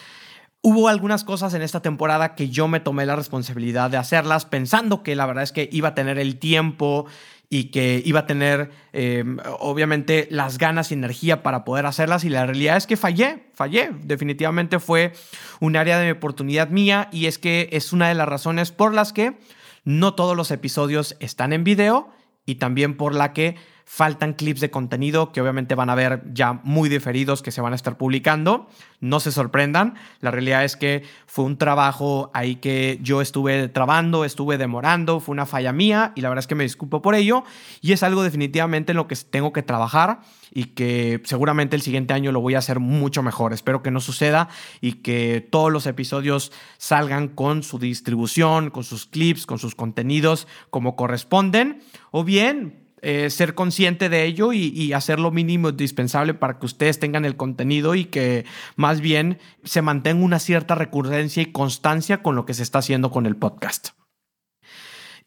hubo 0.62 0.88
algunas 0.88 1.24
cosas 1.24 1.56
en 1.56 1.64
esta 1.64 1.82
temporada 1.82 2.36
que 2.36 2.48
yo 2.50 2.68
me 2.68 2.80
tomé 2.80 3.08
la 3.08 3.16
responsabilidad 3.16 3.90
de 3.90 3.98
hacerlas 3.98 4.46
pensando 4.46 5.02
que 5.02 5.16
la 5.16 5.26
verdad 5.26 5.46
es 5.46 5.52
que 5.52 5.68
iba 5.72 5.88
a 5.88 5.96
tener 5.96 6.20
el 6.20 6.38
tiempo 6.38 7.08
y 7.54 7.66
que 7.66 8.02
iba 8.06 8.22
a 8.22 8.26
tener 8.26 8.72
eh, 8.94 9.26
obviamente 9.60 10.26
las 10.32 10.58
ganas 10.58 10.90
y 10.90 10.94
energía 10.94 11.44
para 11.44 11.66
poder 11.66 11.86
hacerlas 11.86 12.24
y 12.24 12.30
la 12.30 12.46
realidad 12.46 12.78
es 12.78 12.88
que 12.88 12.96
fallé, 12.96 13.44
fallé. 13.54 13.92
Definitivamente 14.04 14.80
fue 14.80 15.12
un 15.60 15.76
área 15.76 16.00
de 16.00 16.14
oportunidad 16.14 16.70
mía 16.70 17.10
y 17.12 17.26
es 17.26 17.38
que 17.38 17.68
es 17.74 17.92
una 17.92 18.08
de 18.08 18.16
las 18.16 18.30
razones 18.30 18.72
por 18.72 18.94
las 18.94 19.12
que 19.12 19.38
no 19.84 20.16
todos 20.16 20.38
los 20.38 20.50
episodios 20.50 21.18
están 21.20 21.52
en 21.52 21.66
video 21.66 22.10
y 22.46 22.56
también 22.56 22.96
por 22.96 23.14
la 23.14 23.34
que 23.34 23.58
faltan 23.94 24.32
clips 24.32 24.62
de 24.62 24.72
contenido 24.72 25.34
que 25.34 25.42
obviamente 25.42 25.76
van 25.76 25.90
a 25.90 25.96
ver 25.96 26.24
ya 26.34 26.62
muy 26.64 26.88
diferidos 26.88 27.42
que 27.42 27.52
se 27.52 27.60
van 27.60 27.74
a 27.74 27.76
estar 27.76 27.98
publicando. 27.98 28.70
No 29.02 29.20
se 29.20 29.34
sorprendan, 29.34 29.96
la 30.22 30.32
realidad 30.32 30.64
es 30.64 30.78
que 30.78 31.04
fue 31.26 31.44
un 31.44 31.58
trabajo 31.58 32.32
ahí 32.34 32.56
que 32.56 33.00
yo 33.02 33.20
estuve 33.20 33.68
trabando, 33.68 34.24
estuve 34.24 34.58
demorando, 34.58 35.20
fue 35.20 35.34
una 35.34 35.46
falla 35.46 35.74
mía 35.74 36.14
y 36.16 36.22
la 36.22 36.30
verdad 36.30 36.40
es 36.40 36.48
que 36.48 36.56
me 36.56 36.64
disculpo 36.64 37.02
por 37.02 37.16
ello 37.16 37.44
y 37.82 37.92
es 37.92 38.02
algo 38.02 38.24
definitivamente 38.24 38.94
en 38.94 38.96
lo 38.96 39.10
que 39.10 39.16
tengo 39.18 39.52
que 39.52 39.62
trabajar 39.62 40.22
y 40.54 40.68
que 40.68 41.22
seguramente 41.26 41.76
el 41.76 41.82
siguiente 41.82 42.14
año 42.14 42.32
lo 42.32 42.40
voy 42.40 42.56
a 42.56 42.60
hacer 42.60 42.80
mucho 42.80 43.24
mejor. 43.24 43.52
Espero 43.52 43.84
que 43.84 43.92
no 43.92 44.00
suceda 44.00 44.48
y 44.80 44.94
que 44.94 45.46
todos 45.52 45.70
los 45.70 45.86
episodios 45.86 46.54
salgan 46.78 47.28
con 47.28 47.62
su 47.62 47.78
distribución, 47.78 48.70
con 48.70 48.86
sus 48.86 49.06
clips, 49.06 49.46
con 49.46 49.60
sus 49.60 49.76
contenidos 49.76 50.48
como 50.70 50.96
corresponden 50.96 51.84
o 52.12 52.24
bien 52.24 52.81
eh, 53.02 53.30
ser 53.30 53.56
consciente 53.56 54.10
de 54.10 54.26
ello 54.26 54.54
y, 54.54 54.94
hacer 54.94 55.20
lo 55.20 55.32
mínimo 55.32 55.70
indispensable 55.70 56.34
para 56.34 56.60
que 56.60 56.66
ustedes 56.66 57.00
tengan 57.00 57.26
el 57.26 57.36
contenido 57.36 57.96
y 57.96 58.06
que 58.06 58.46
más 58.76 59.02
bien 59.02 59.40
se 59.64 59.82
mantenga 59.82 60.24
una 60.24 60.40
cierta 60.40 60.76
recurrencia 60.76 61.42
y 61.42 61.48
constancia 61.48 62.22
con 62.22 62.36
lo 62.36 62.46
que 62.46 62.54
se 62.54 62.64
está 62.64 62.80
haciendo 62.80 63.10
con 63.10 63.26
el 63.26 63.36
podcast. 63.36 64.01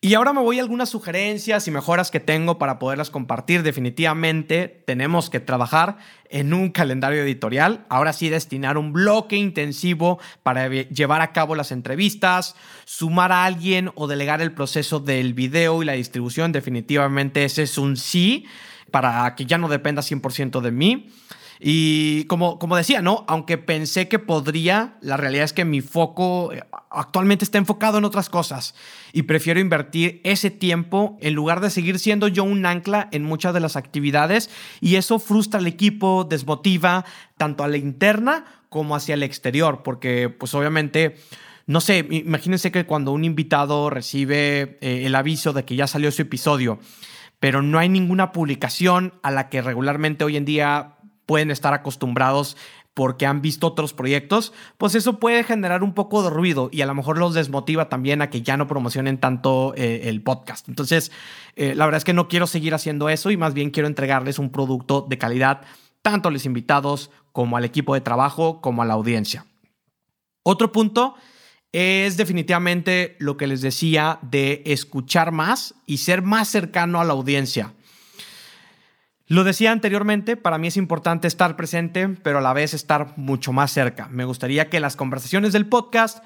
Y 0.05 0.13
ahora 0.13 0.35
me 0.35 0.43
voy 0.43 0.59
a 0.59 0.63
algunas 0.63 0.91
sugerencias 0.91 1.67
y 1.67 1.71
mejoras 1.71 2.11
que 2.11 2.21
tengo 2.21 2.59
para 2.59 2.79
poderlas 2.79 3.09
compartir. 3.09 3.63
Definitivamente 3.63 4.83
tenemos 4.85 5.31
que 5.31 5.41
trabajar 5.41 5.97
en 6.29 6.53
un 6.53 6.73
calendario 6.73 7.23
editorial. 7.23 7.87
Ahora 7.89 8.13
sí, 8.13 8.29
destinar 8.29 8.77
un 8.77 8.93
bloque 8.93 9.37
intensivo 9.37 10.21
para 10.43 10.69
llevar 10.69 11.23
a 11.23 11.33
cabo 11.33 11.55
las 11.55 11.73
entrevistas, 11.73 12.55
sumar 12.85 13.33
a 13.33 13.47
alguien 13.47 13.93
o 13.95 14.07
delegar 14.07 14.43
el 14.43 14.53
proceso 14.53 15.01
del 15.01 15.33
video 15.33 15.83
y 15.83 15.87
la 15.87 15.95
distribución. 15.95 16.53
Definitivamente 16.53 17.43
ese 17.43 17.63
es 17.63 17.79
un 17.79 17.97
sí 17.97 18.45
para 18.91 19.35
que 19.35 19.47
ya 19.47 19.57
no 19.57 19.71
dependa 19.71 20.03
100% 20.03 20.61
de 20.61 20.71
mí. 20.71 21.09
Y 21.61 22.25
como, 22.25 22.59
como 22.59 22.77
decía, 22.77 23.03
¿no? 23.03 23.25
Aunque 23.29 23.59
pensé 23.59 24.09
que 24.09 24.19
podría, 24.19 24.97
la 25.01 25.17
realidad 25.17 25.45
es 25.45 25.53
que 25.53 25.65
mi 25.65 25.81
foco 25.81 26.53
eh, 26.53 26.63
actualmente 26.91 27.45
está 27.45 27.59
enfocado 27.59 27.99
en 27.99 28.05
otras 28.05 28.29
cosas 28.29 28.75
y 29.13 29.23
prefiero 29.23 29.61
invertir 29.61 30.21
ese 30.25 30.51
tiempo 30.51 31.17
en 31.21 31.35
lugar 31.35 31.61
de 31.61 31.71
seguir 31.71 31.99
siendo 31.99 32.29
yo 32.29 32.45
un 32.45 32.67
ancla 32.67 33.09
en 33.13 33.25
muchas 33.25 33.55
de 33.55 33.61
las 33.61 33.77
actividades 33.77 34.51
y 34.81 34.97
eso 34.97 35.19
frustra 35.19 35.61
al 35.61 35.67
equipo, 35.67 36.25
desmotiva 36.25 37.05
tanto 37.37 37.65
a 37.65 37.69
la 37.69 37.77
interna 37.77 38.45
como 38.69 38.97
hacia 38.97 39.15
el 39.15 39.23
exterior, 39.23 39.83
porque 39.83 40.29
pues 40.29 40.55
obviamente... 40.55 41.17
No 41.67 41.81
sé, 41.81 42.07
imagínense 42.11 42.71
que 42.71 42.85
cuando 42.85 43.13
un 43.13 43.25
invitado 43.25 43.89
recibe 43.89 44.77
eh, 44.83 45.07
el 45.07 45.15
aviso 45.15 45.55
de 45.55 45.65
que 45.65 45.77
ya 45.77 45.87
salió 45.87 46.11
su 46.11 46.21
episodio, 46.21 46.79
pero 47.41 47.63
no 47.63 47.79
hay 47.79 47.89
ninguna 47.89 48.33
publicación 48.33 49.15
a 49.23 49.31
la 49.31 49.49
que 49.49 49.63
regularmente 49.63 50.25
hoy 50.25 50.37
en 50.37 50.45
día 50.45 50.97
pueden 51.27 51.51
estar 51.51 51.75
acostumbrados 51.75 52.57
porque 52.95 53.27
han 53.27 53.43
visto 53.43 53.67
otros 53.67 53.93
proyectos, 53.93 54.53
pues 54.79 54.95
eso 54.95 55.19
puede 55.19 55.43
generar 55.43 55.83
un 55.83 55.95
poco 55.95 56.23
de 56.23 56.31
ruido 56.31 56.69
y 56.73 56.81
a 56.81 56.87
lo 56.87 56.95
mejor 56.95 57.19
los 57.19 57.35
desmotiva 57.35 57.89
también 57.89 58.23
a 58.23 58.31
que 58.31 58.43
ya 58.43 58.57
no 58.57 58.69
promocionen 58.69 59.19
tanto 59.19 59.75
eh, 59.77 60.03
el 60.05 60.23
podcast. 60.23 60.69
Entonces, 60.69 61.11
eh, 61.57 61.75
la 61.75 61.87
verdad 61.87 61.99
es 61.99 62.05
que 62.05 62.13
no 62.13 62.29
quiero 62.29 62.47
seguir 62.47 62.73
haciendo 62.73 63.09
eso 63.09 63.33
y 63.33 63.37
más 63.37 63.53
bien 63.53 63.71
quiero 63.71 63.89
entregarles 63.89 64.39
un 64.39 64.51
producto 64.51 65.05
de 65.09 65.19
calidad 65.19 65.63
tanto 66.03 66.29
a 66.29 66.33
los 66.33 66.47
invitados 66.47 67.11
como 67.33 67.57
al 67.57 67.65
equipo 67.65 67.95
de 67.95 68.01
trabajo 68.01 68.61
como 68.61 68.83
a 68.83 68.85
la 68.85 68.95
audiencia. 68.95 69.45
Otro 70.45 70.71
punto 70.71 71.17
es 71.73 72.17
definitivamente 72.17 73.17
lo 73.19 73.37
que 73.37 73.49
les 73.49 73.61
decía 73.61 74.21
de 74.23 74.63
escuchar 74.67 75.33
más 75.33 75.75
y 75.87 75.97
ser 75.99 76.23
más 76.23 76.49
cercano 76.49 77.01
a 77.01 77.05
la 77.05 77.15
audiencia. 77.15 77.75
Lo 79.27 79.43
decía 79.43 79.73
anteriormente, 79.73 80.37
para 80.37 80.59
mí 80.59 80.69
es 80.69 80.77
importante 80.77 81.29
estar 81.29 81.57
presente, 81.57 82.09
pero 82.09 82.39
a 82.39 82.43
la 82.43 82.53
vez 82.53 82.75
estar 82.75 83.17
mucho 83.17 83.53
más 83.53 83.73
cerca. 83.73 84.09
Me 84.09 84.27
gustaría 84.27 84.69
que 84.69 84.81
las 84.81 84.97
conversaciones 84.97 85.55
del 85.55 85.67
podcast 85.67 86.23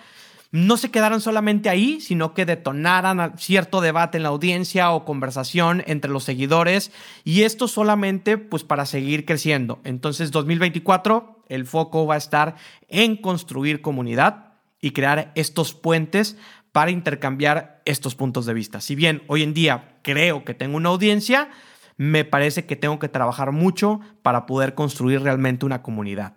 no 0.51 0.77
se 0.77 0.91
quedaran 0.91 1.21
solamente 1.21 1.69
ahí, 1.69 2.01
sino 2.01 2.35
que 2.35 2.47
detonaran 2.47 3.39
cierto 3.39 3.81
debate 3.81 4.17
en 4.17 4.23
la 4.25 4.31
audiencia 4.31 4.91
o 4.91 5.05
conversación 5.05 5.85
entre 5.87 6.11
los 6.11 6.25
seguidores 6.25 6.91
y 7.23 7.43
esto 7.43 7.69
solamente 7.69 8.39
pues 8.39 8.65
para 8.65 8.87
seguir 8.87 9.25
creciendo. 9.25 9.79
Entonces 9.85 10.31
2024 10.33 11.45
el 11.49 11.67
foco 11.67 12.07
va 12.07 12.15
a 12.15 12.19
estar 12.19 12.57
en 12.89 13.17
construir 13.17 13.81
comunidad 13.81 14.55
y 14.81 14.93
crear 14.93 15.33
estos 15.35 15.75
puentes 15.75 16.37
para 16.73 16.91
intercambiar 16.91 17.83
estos 17.85 18.15
puntos 18.15 18.47
de 18.47 18.55
vista. 18.55 18.81
Si 18.81 18.95
bien 18.95 19.23
hoy 19.27 19.43
en 19.43 19.55
día 19.55 19.99
creo 20.03 20.45
que 20.45 20.55
tengo 20.55 20.77
una 20.77 20.89
audiencia, 20.89 21.51
me 21.99 22.25
parece 22.25 22.65
que 22.65 22.77
tengo 22.77 22.99
que 22.99 23.09
trabajar 23.09 23.53
mucho 23.53 24.01
para 24.23 24.47
poder 24.47 24.75
construir 24.75 25.21
realmente 25.21 25.67
una 25.67 25.83
comunidad. 25.83 26.35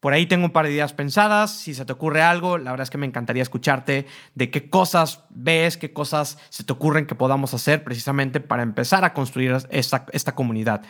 Por 0.00 0.12
ahí 0.12 0.26
tengo 0.26 0.44
un 0.44 0.52
par 0.52 0.66
de 0.66 0.72
ideas 0.72 0.92
pensadas. 0.92 1.50
Si 1.50 1.74
se 1.74 1.84
te 1.84 1.92
ocurre 1.92 2.22
algo, 2.22 2.56
la 2.56 2.70
verdad 2.70 2.84
es 2.84 2.90
que 2.90 2.98
me 2.98 3.06
encantaría 3.06 3.42
escucharte 3.42 4.06
de 4.36 4.50
qué 4.50 4.70
cosas 4.70 5.24
ves, 5.30 5.76
qué 5.76 5.92
cosas 5.92 6.38
se 6.50 6.62
te 6.62 6.72
ocurren 6.72 7.04
que 7.04 7.16
podamos 7.16 7.52
hacer 7.52 7.82
precisamente 7.82 8.38
para 8.38 8.62
empezar 8.62 9.04
a 9.04 9.12
construir 9.12 9.56
esta, 9.70 10.06
esta 10.12 10.36
comunidad. 10.36 10.82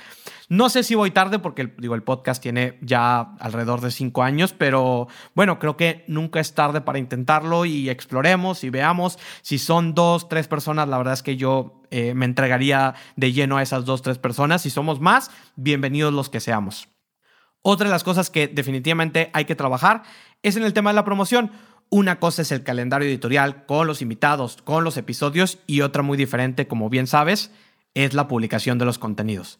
No 0.50 0.68
sé 0.68 0.82
si 0.82 0.94
voy 0.94 1.10
tarde 1.10 1.38
porque 1.38 1.72
digo, 1.78 1.94
el 1.94 2.02
podcast 2.02 2.42
tiene 2.42 2.78
ya 2.82 3.32
alrededor 3.40 3.80
de 3.80 3.92
cinco 3.92 4.24
años, 4.24 4.52
pero 4.52 5.08
bueno, 5.34 5.58
creo 5.58 5.78
que 5.78 6.04
nunca 6.06 6.40
es 6.40 6.54
tarde 6.54 6.82
para 6.82 6.98
intentarlo 6.98 7.64
y 7.64 7.88
exploremos 7.88 8.62
y 8.62 8.68
veamos 8.68 9.18
si 9.40 9.58
son 9.58 9.94
dos, 9.94 10.28
tres 10.28 10.48
personas. 10.48 10.86
La 10.86 10.98
verdad 10.98 11.14
es 11.14 11.22
que 11.22 11.36
yo 11.36 11.77
eh, 11.90 12.14
me 12.14 12.24
entregaría 12.24 12.94
de 13.16 13.32
lleno 13.32 13.56
a 13.56 13.62
esas 13.62 13.84
dos, 13.84 14.02
tres 14.02 14.18
personas. 14.18 14.62
Si 14.62 14.70
somos 14.70 15.00
más, 15.00 15.30
bienvenidos 15.56 16.12
los 16.12 16.28
que 16.28 16.40
seamos. 16.40 16.88
Otra 17.62 17.86
de 17.86 17.92
las 17.92 18.04
cosas 18.04 18.30
que 18.30 18.48
definitivamente 18.48 19.30
hay 19.32 19.44
que 19.44 19.54
trabajar 19.54 20.02
es 20.42 20.56
en 20.56 20.62
el 20.62 20.72
tema 20.72 20.90
de 20.90 20.94
la 20.94 21.04
promoción. 21.04 21.50
Una 21.90 22.20
cosa 22.20 22.42
es 22.42 22.52
el 22.52 22.62
calendario 22.62 23.08
editorial 23.08 23.66
con 23.66 23.86
los 23.86 24.02
invitados, 24.02 24.58
con 24.62 24.84
los 24.84 24.96
episodios 24.96 25.58
y 25.66 25.80
otra 25.80 26.02
muy 26.02 26.16
diferente, 26.16 26.66
como 26.66 26.90
bien 26.90 27.06
sabes, 27.06 27.50
es 27.94 28.14
la 28.14 28.28
publicación 28.28 28.78
de 28.78 28.84
los 28.84 28.98
contenidos. 28.98 29.58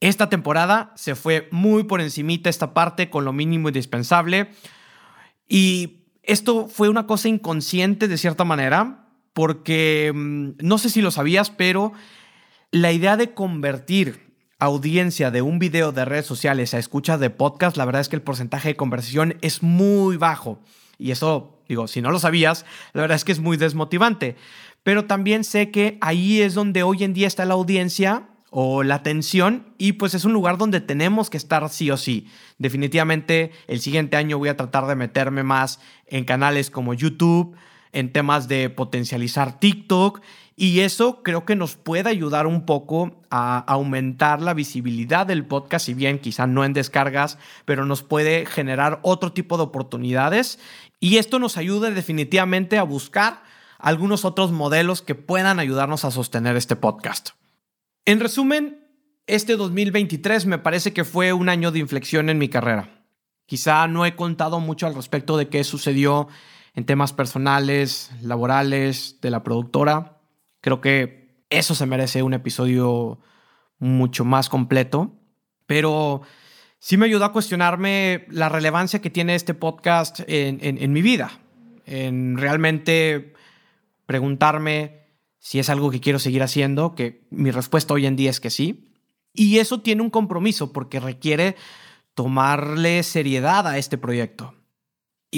Esta 0.00 0.28
temporada 0.28 0.92
se 0.96 1.14
fue 1.14 1.48
muy 1.50 1.84
por 1.84 2.02
encimita 2.02 2.50
esta 2.50 2.74
parte 2.74 3.08
con 3.08 3.24
lo 3.24 3.32
mínimo 3.32 3.68
indispensable 3.68 4.50
y 5.48 6.04
esto 6.22 6.68
fue 6.68 6.88
una 6.88 7.06
cosa 7.06 7.28
inconsciente 7.28 8.06
de 8.06 8.18
cierta 8.18 8.44
manera 8.44 9.05
porque 9.36 10.12
mm, 10.14 10.52
no 10.62 10.78
sé 10.78 10.88
si 10.88 11.02
lo 11.02 11.10
sabías, 11.10 11.50
pero 11.50 11.92
la 12.70 12.90
idea 12.90 13.18
de 13.18 13.34
convertir 13.34 14.32
audiencia 14.58 15.30
de 15.30 15.42
un 15.42 15.58
video 15.58 15.92
de 15.92 16.06
redes 16.06 16.24
sociales 16.24 16.72
a 16.72 16.78
escucha 16.78 17.18
de 17.18 17.28
podcast, 17.28 17.76
la 17.76 17.84
verdad 17.84 18.00
es 18.00 18.08
que 18.08 18.16
el 18.16 18.22
porcentaje 18.22 18.68
de 18.68 18.76
conversión 18.76 19.36
es 19.42 19.62
muy 19.62 20.16
bajo. 20.16 20.62
Y 20.96 21.10
eso, 21.10 21.62
digo, 21.68 21.86
si 21.86 22.00
no 22.00 22.10
lo 22.10 22.18
sabías, 22.18 22.64
la 22.94 23.02
verdad 23.02 23.16
es 23.16 23.26
que 23.26 23.32
es 23.32 23.40
muy 23.40 23.58
desmotivante. 23.58 24.36
Pero 24.82 25.04
también 25.04 25.44
sé 25.44 25.70
que 25.70 25.98
ahí 26.00 26.40
es 26.40 26.54
donde 26.54 26.82
hoy 26.82 27.04
en 27.04 27.12
día 27.12 27.26
está 27.26 27.44
la 27.44 27.54
audiencia 27.54 28.30
o 28.48 28.84
la 28.84 28.94
atención 28.94 29.74
y 29.76 29.92
pues 29.94 30.14
es 30.14 30.24
un 30.24 30.32
lugar 30.32 30.56
donde 30.56 30.80
tenemos 30.80 31.28
que 31.28 31.36
estar 31.36 31.68
sí 31.68 31.90
o 31.90 31.98
sí. 31.98 32.26
Definitivamente 32.56 33.50
el 33.66 33.80
siguiente 33.80 34.16
año 34.16 34.38
voy 34.38 34.48
a 34.48 34.56
tratar 34.56 34.86
de 34.86 34.96
meterme 34.96 35.42
más 35.42 35.78
en 36.06 36.24
canales 36.24 36.70
como 36.70 36.94
YouTube, 36.94 37.54
en 37.92 38.12
temas 38.12 38.48
de 38.48 38.70
potencializar 38.70 39.58
TikTok 39.58 40.20
y 40.58 40.80
eso 40.80 41.22
creo 41.22 41.44
que 41.44 41.54
nos 41.54 41.76
puede 41.76 42.08
ayudar 42.08 42.46
un 42.46 42.64
poco 42.64 43.20
a 43.30 43.58
aumentar 43.58 44.40
la 44.40 44.54
visibilidad 44.54 45.26
del 45.26 45.44
podcast, 45.44 45.84
si 45.84 45.92
bien 45.92 46.18
quizá 46.18 46.46
no 46.46 46.64
en 46.64 46.72
descargas, 46.72 47.36
pero 47.66 47.84
nos 47.84 48.02
puede 48.02 48.46
generar 48.46 48.98
otro 49.02 49.32
tipo 49.32 49.58
de 49.58 49.64
oportunidades. 49.64 50.58
Y 50.98 51.18
esto 51.18 51.38
nos 51.38 51.58
ayuda 51.58 51.90
definitivamente 51.90 52.78
a 52.78 52.84
buscar 52.84 53.42
algunos 53.78 54.24
otros 54.24 54.50
modelos 54.50 55.02
que 55.02 55.14
puedan 55.14 55.58
ayudarnos 55.58 56.06
a 56.06 56.10
sostener 56.10 56.56
este 56.56 56.74
podcast. 56.74 57.30
En 58.06 58.18
resumen, 58.18 58.82
este 59.26 59.56
2023 59.56 60.46
me 60.46 60.58
parece 60.58 60.94
que 60.94 61.04
fue 61.04 61.34
un 61.34 61.50
año 61.50 61.70
de 61.70 61.80
inflexión 61.80 62.30
en 62.30 62.38
mi 62.38 62.48
carrera. 62.48 63.04
Quizá 63.44 63.86
no 63.88 64.06
he 64.06 64.16
contado 64.16 64.58
mucho 64.60 64.86
al 64.86 64.94
respecto 64.94 65.36
de 65.36 65.48
qué 65.48 65.64
sucedió 65.64 66.28
en 66.76 66.86
temas 66.86 67.12
personales, 67.12 68.12
laborales, 68.22 69.18
de 69.20 69.30
la 69.30 69.42
productora, 69.42 70.16
Creo 70.66 70.80
que 70.80 71.44
eso 71.48 71.76
se 71.76 71.86
merece 71.86 72.24
un 72.24 72.34
episodio 72.34 73.20
mucho 73.78 74.24
más 74.24 74.48
completo, 74.48 75.14
pero 75.64 76.22
sí 76.80 76.96
me 76.96 77.06
ayudó 77.06 77.24
a 77.24 77.32
cuestionarme 77.32 78.26
la 78.30 78.48
relevancia 78.48 79.00
que 79.00 79.08
tiene 79.08 79.36
este 79.36 79.54
podcast 79.54 80.22
en, 80.26 80.92
mi 80.92 81.02
vida, 81.02 81.38
en 81.84 82.36
realmente 82.36 83.32
preguntarme 84.06 85.06
si 85.38 85.60
es 85.60 85.70
algo 85.70 85.92
que 85.92 86.00
quiero 86.00 86.18
seguir 86.18 86.42
haciendo, 86.42 86.96
que 86.96 87.28
mi 87.30 87.52
respuesta 87.52 87.94
hoy 87.94 88.06
en 88.06 88.16
día 88.16 88.30
es 88.30 88.40
que 88.40 88.50
sí. 88.50 88.92
Y 89.32 89.58
eso 89.58 89.82
tiene 89.82 90.02
un 90.02 90.10
compromiso 90.10 90.72
porque 90.72 90.98
requiere 90.98 91.54
tomarle 92.14 93.04
seriedad 93.04 93.68
a 93.68 93.78
este 93.78 93.98
proyecto. 93.98 94.55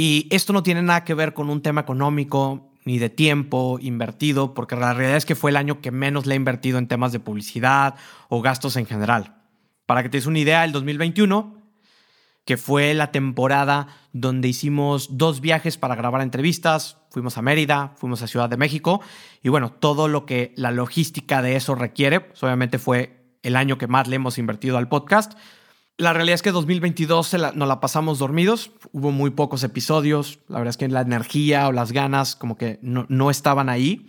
Y 0.00 0.28
esto 0.31 0.52
no 0.52 0.62
tiene 0.62 0.81
nada 0.81 1.02
que 1.02 1.12
ver 1.12 1.35
con 1.35 1.50
un 1.50 1.61
tema 1.61 1.81
económico, 1.81 2.71
ni 2.85 3.00
de 3.00 3.11
tiempo 3.11 3.81
invertido, 3.83 4.55
porque 4.55 4.76
la 4.76 4.95
realidad 4.95 5.17
es 5.17 5.26
que 5.26 5.35
fue 5.35 5.50
el 5.50 5.57
año 5.57 5.81
que 5.81 5.90
menos 5.90 6.25
le 6.25 6.35
he 6.35 6.37
invertido 6.37 6.78
en 6.78 6.87
temas 6.87 7.11
de 7.11 7.19
publicidad 7.19 7.97
o 8.28 8.40
gastos 8.40 8.76
en 8.76 8.87
general. 8.87 9.43
Para 9.87 10.05
que 10.05 10.09
te 10.09 10.19
des 10.19 10.26
una 10.26 10.38
idea, 10.38 10.64
el 10.64 10.71
2021, 10.71 11.52
que 12.45 12.57
fue 12.57 12.95
la 12.95 13.11
temporada 13.11 13.88
donde 14.12 14.47
hicimos 14.47 15.19
dos 15.19 15.40
viajes 15.40 15.78
para 15.78 15.97
grabar 15.97 16.23
entrevistas, 16.23 16.99
fuimos 17.11 17.37
a 17.37 17.43
Mérida, 17.43 17.93
fuimos 17.97 18.23
a 18.23 18.28
Ciudad 18.28 18.49
de 18.49 18.57
México, 18.57 19.00
y 19.43 19.49
bueno, 19.49 19.73
todo 19.73 20.07
lo 20.07 20.26
que 20.26 20.52
la 20.55 20.71
logística 20.71 21.43
de 21.43 21.57
eso 21.57 21.75
requiere, 21.75 22.21
pues 22.21 22.40
obviamente 22.45 22.78
fue 22.78 23.35
el 23.43 23.57
año 23.57 23.78
que 23.78 23.88
más 23.88 24.07
le 24.07 24.14
hemos 24.14 24.38
invertido 24.38 24.78
al 24.78 24.88
podcast, 24.88 25.37
la 25.99 26.13
realidad 26.13 26.37
es 26.37 26.43
que 26.43 26.52
2022 26.52 27.34
nos 27.54 27.69
la 27.69 27.80
pasamos 27.80 28.21
dormidos, 28.21 28.71
hubo 28.93 29.11
muy 29.11 29.30
pocos 29.30 29.65
episodios, 29.65 30.39
la 30.47 30.58
verdad 30.58 30.71
es 30.71 30.76
que 30.76 30.89
la 30.89 31.00
energía 31.00 31.67
o 31.67 31.73
las 31.73 31.91
ganas 31.91 32.37
como 32.37 32.56
que 32.56 32.78
no, 32.82 33.30
estaban 33.30 33.69
ahí. 33.69 34.06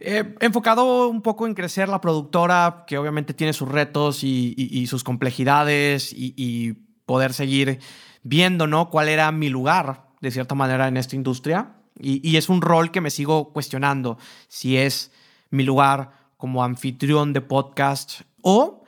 Eh, 0.00 0.34
enfocado 0.40 1.08
un 1.08 1.20
poco 1.20 1.46
en 1.46 1.54
crecer 1.54 1.90
la 1.90 2.00
productora, 2.00 2.84
que 2.86 2.96
obviamente 2.96 3.34
tiene 3.34 3.52
sus 3.52 3.68
retos 3.68 4.24
y, 4.24 4.86
sus 4.88 5.04
complejidades 5.04 6.12
y, 6.14 6.74
poder 7.04 7.34
seguir 7.34 7.78
viendo 8.24 8.66
¿no? 8.66 8.90
cuál 8.90 9.08
era 9.08 9.30
mi 9.30 9.48
lugar 9.48 10.08
de 10.20 10.32
cierta 10.32 10.56
manera 10.56 10.88
en 10.88 10.96
esta 10.96 11.14
industria. 11.14 11.76
y 12.00 12.36
es 12.36 12.48
un 12.48 12.62
rol 12.62 12.90
que 12.90 13.02
me 13.02 13.10
sigo 13.10 13.52
cuestionando, 13.52 14.18
si 14.48 14.76
es 14.76 15.12
mi 15.50 15.62
lugar 15.62 16.10
como 16.36 16.64
anfitrión 16.64 17.32
de 17.32 17.42
podcast 17.42 18.22
o 18.42 18.85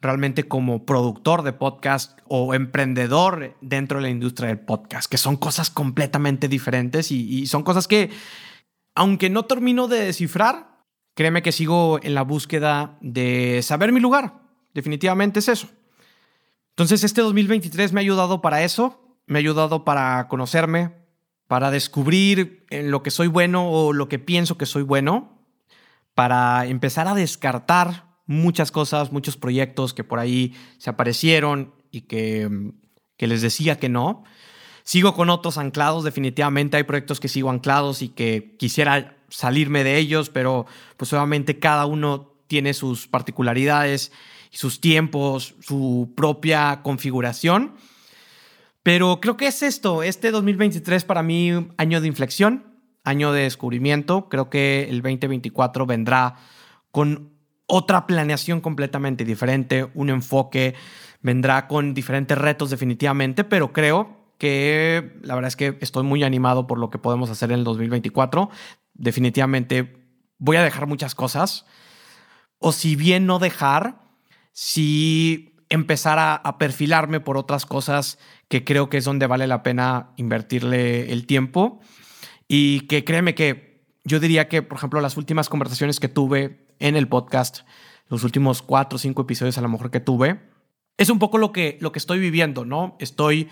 realmente 0.00 0.48
como 0.48 0.86
productor 0.86 1.42
de 1.42 1.52
podcast 1.52 2.18
o 2.26 2.54
emprendedor 2.54 3.56
dentro 3.60 3.98
de 3.98 4.02
la 4.02 4.08
industria 4.10 4.48
del 4.48 4.60
podcast, 4.60 5.10
que 5.10 5.18
son 5.18 5.36
cosas 5.36 5.70
completamente 5.70 6.48
diferentes 6.48 7.10
y, 7.10 7.46
son 7.46 7.62
cosas 7.62 7.86
que, 7.86 8.10
aunque 8.94 9.28
no 9.28 9.44
termino 9.44 9.88
de 9.88 10.06
descifrar, 10.06 10.84
créeme 11.14 11.42
que 11.42 11.52
sigo 11.52 12.00
en 12.02 12.14
la 12.14 12.22
búsqueda 12.22 12.96
de 13.00 13.60
saber 13.62 13.92
mi 13.92 14.00
lugar. 14.00 14.40
Definitivamente 14.72 15.40
es 15.40 15.48
eso. 15.48 15.68
Entonces 16.70 17.04
este 17.04 17.20
2023 17.20 17.92
me 17.92 18.00
ha 18.00 18.02
ayudado 18.02 18.40
para 18.40 18.62
eso, 18.62 19.18
me 19.26 19.38
ha 19.38 19.40
ayudado 19.40 19.84
para 19.84 20.28
conocerme, 20.28 20.94
para 21.46 21.70
descubrir 21.70 22.64
en 22.70 22.90
lo 22.90 23.02
que 23.02 23.10
soy 23.10 23.26
bueno 23.26 23.70
o 23.70 23.92
lo 23.92 24.08
que 24.08 24.18
pienso 24.18 24.56
que 24.56 24.66
soy 24.66 24.82
bueno, 24.82 25.44
para 26.14 26.64
empezar 26.66 27.06
a 27.06 27.14
descartar 27.14 28.09
muchas 28.30 28.70
cosas, 28.70 29.12
muchos 29.12 29.36
proyectos 29.36 29.92
que 29.92 30.04
por 30.04 30.18
ahí 30.18 30.54
se 30.78 30.90
aparecieron 30.90 31.74
y 31.90 32.02
que, 32.02 32.72
que 33.16 33.26
les 33.26 33.42
decía 33.42 33.78
que 33.78 33.88
no. 33.88 34.24
Sigo 34.84 35.14
con 35.14 35.30
otros 35.30 35.58
anclados, 35.58 36.04
definitivamente 36.04 36.76
hay 36.76 36.84
proyectos 36.84 37.20
que 37.20 37.28
sigo 37.28 37.50
anclados 37.50 38.02
y 38.02 38.08
que 38.08 38.56
quisiera 38.58 39.16
salirme 39.28 39.84
de 39.84 39.98
ellos, 39.98 40.30
pero 40.30 40.66
pues 40.96 41.12
obviamente 41.12 41.58
cada 41.58 41.86
uno 41.86 42.32
tiene 42.46 42.72
sus 42.74 43.06
particularidades 43.06 44.10
sus 44.50 44.80
tiempos, 44.80 45.54
su 45.60 46.12
propia 46.16 46.80
configuración. 46.82 47.74
Pero 48.82 49.20
creo 49.20 49.36
que 49.36 49.46
es 49.46 49.62
esto, 49.62 50.02
este 50.02 50.30
2023 50.30 51.04
para 51.04 51.22
mí 51.22 51.52
año 51.76 52.00
de 52.00 52.08
inflexión, 52.08 52.64
año 53.04 53.32
de 53.32 53.42
descubrimiento, 53.42 54.28
creo 54.28 54.50
que 54.50 54.88
el 54.88 55.02
2024 55.02 55.86
vendrá 55.86 56.36
con 56.90 57.30
otra 57.70 58.04
planeación 58.04 58.60
completamente 58.60 59.24
diferente, 59.24 59.88
un 59.94 60.10
enfoque, 60.10 60.74
vendrá 61.22 61.68
con 61.68 61.94
diferentes 61.94 62.36
retos 62.36 62.68
definitivamente, 62.68 63.44
pero 63.44 63.72
creo 63.72 64.34
que 64.38 65.16
la 65.22 65.36
verdad 65.36 65.48
es 65.48 65.56
que 65.56 65.78
estoy 65.80 66.02
muy 66.02 66.24
animado 66.24 66.66
por 66.66 66.78
lo 66.78 66.90
que 66.90 66.98
podemos 66.98 67.30
hacer 67.30 67.52
en 67.52 67.60
el 67.60 67.64
2024. 67.64 68.50
Definitivamente 68.94 70.04
voy 70.38 70.56
a 70.56 70.64
dejar 70.64 70.88
muchas 70.88 71.14
cosas, 71.14 71.64
o 72.58 72.72
si 72.72 72.96
bien 72.96 73.26
no 73.26 73.38
dejar, 73.38 74.00
si 74.52 75.54
empezar 75.68 76.18
a, 76.18 76.34
a 76.34 76.58
perfilarme 76.58 77.20
por 77.20 77.36
otras 77.36 77.66
cosas 77.66 78.18
que 78.48 78.64
creo 78.64 78.90
que 78.90 78.96
es 78.96 79.04
donde 79.04 79.28
vale 79.28 79.46
la 79.46 79.62
pena 79.62 80.10
invertirle 80.16 81.12
el 81.12 81.24
tiempo 81.24 81.80
y 82.48 82.80
que 82.88 83.04
créeme 83.04 83.36
que 83.36 83.84
yo 84.02 84.18
diría 84.18 84.48
que, 84.48 84.62
por 84.62 84.78
ejemplo, 84.78 85.00
las 85.00 85.16
últimas 85.16 85.48
conversaciones 85.48 86.00
que 86.00 86.08
tuve 86.08 86.69
en 86.80 86.96
el 86.96 87.06
podcast, 87.06 87.60
los 88.08 88.24
últimos 88.24 88.62
cuatro 88.62 88.96
o 88.96 88.98
cinco 88.98 89.22
episodios 89.22 89.56
a 89.58 89.60
lo 89.60 89.68
mejor 89.68 89.90
que 89.92 90.00
tuve, 90.00 90.40
es 90.96 91.08
un 91.08 91.18
poco 91.18 91.38
lo 91.38 91.52
que, 91.52 91.78
lo 91.80 91.92
que 91.92 91.98
estoy 91.98 92.18
viviendo, 92.18 92.64
¿no? 92.64 92.96
Estoy 92.98 93.48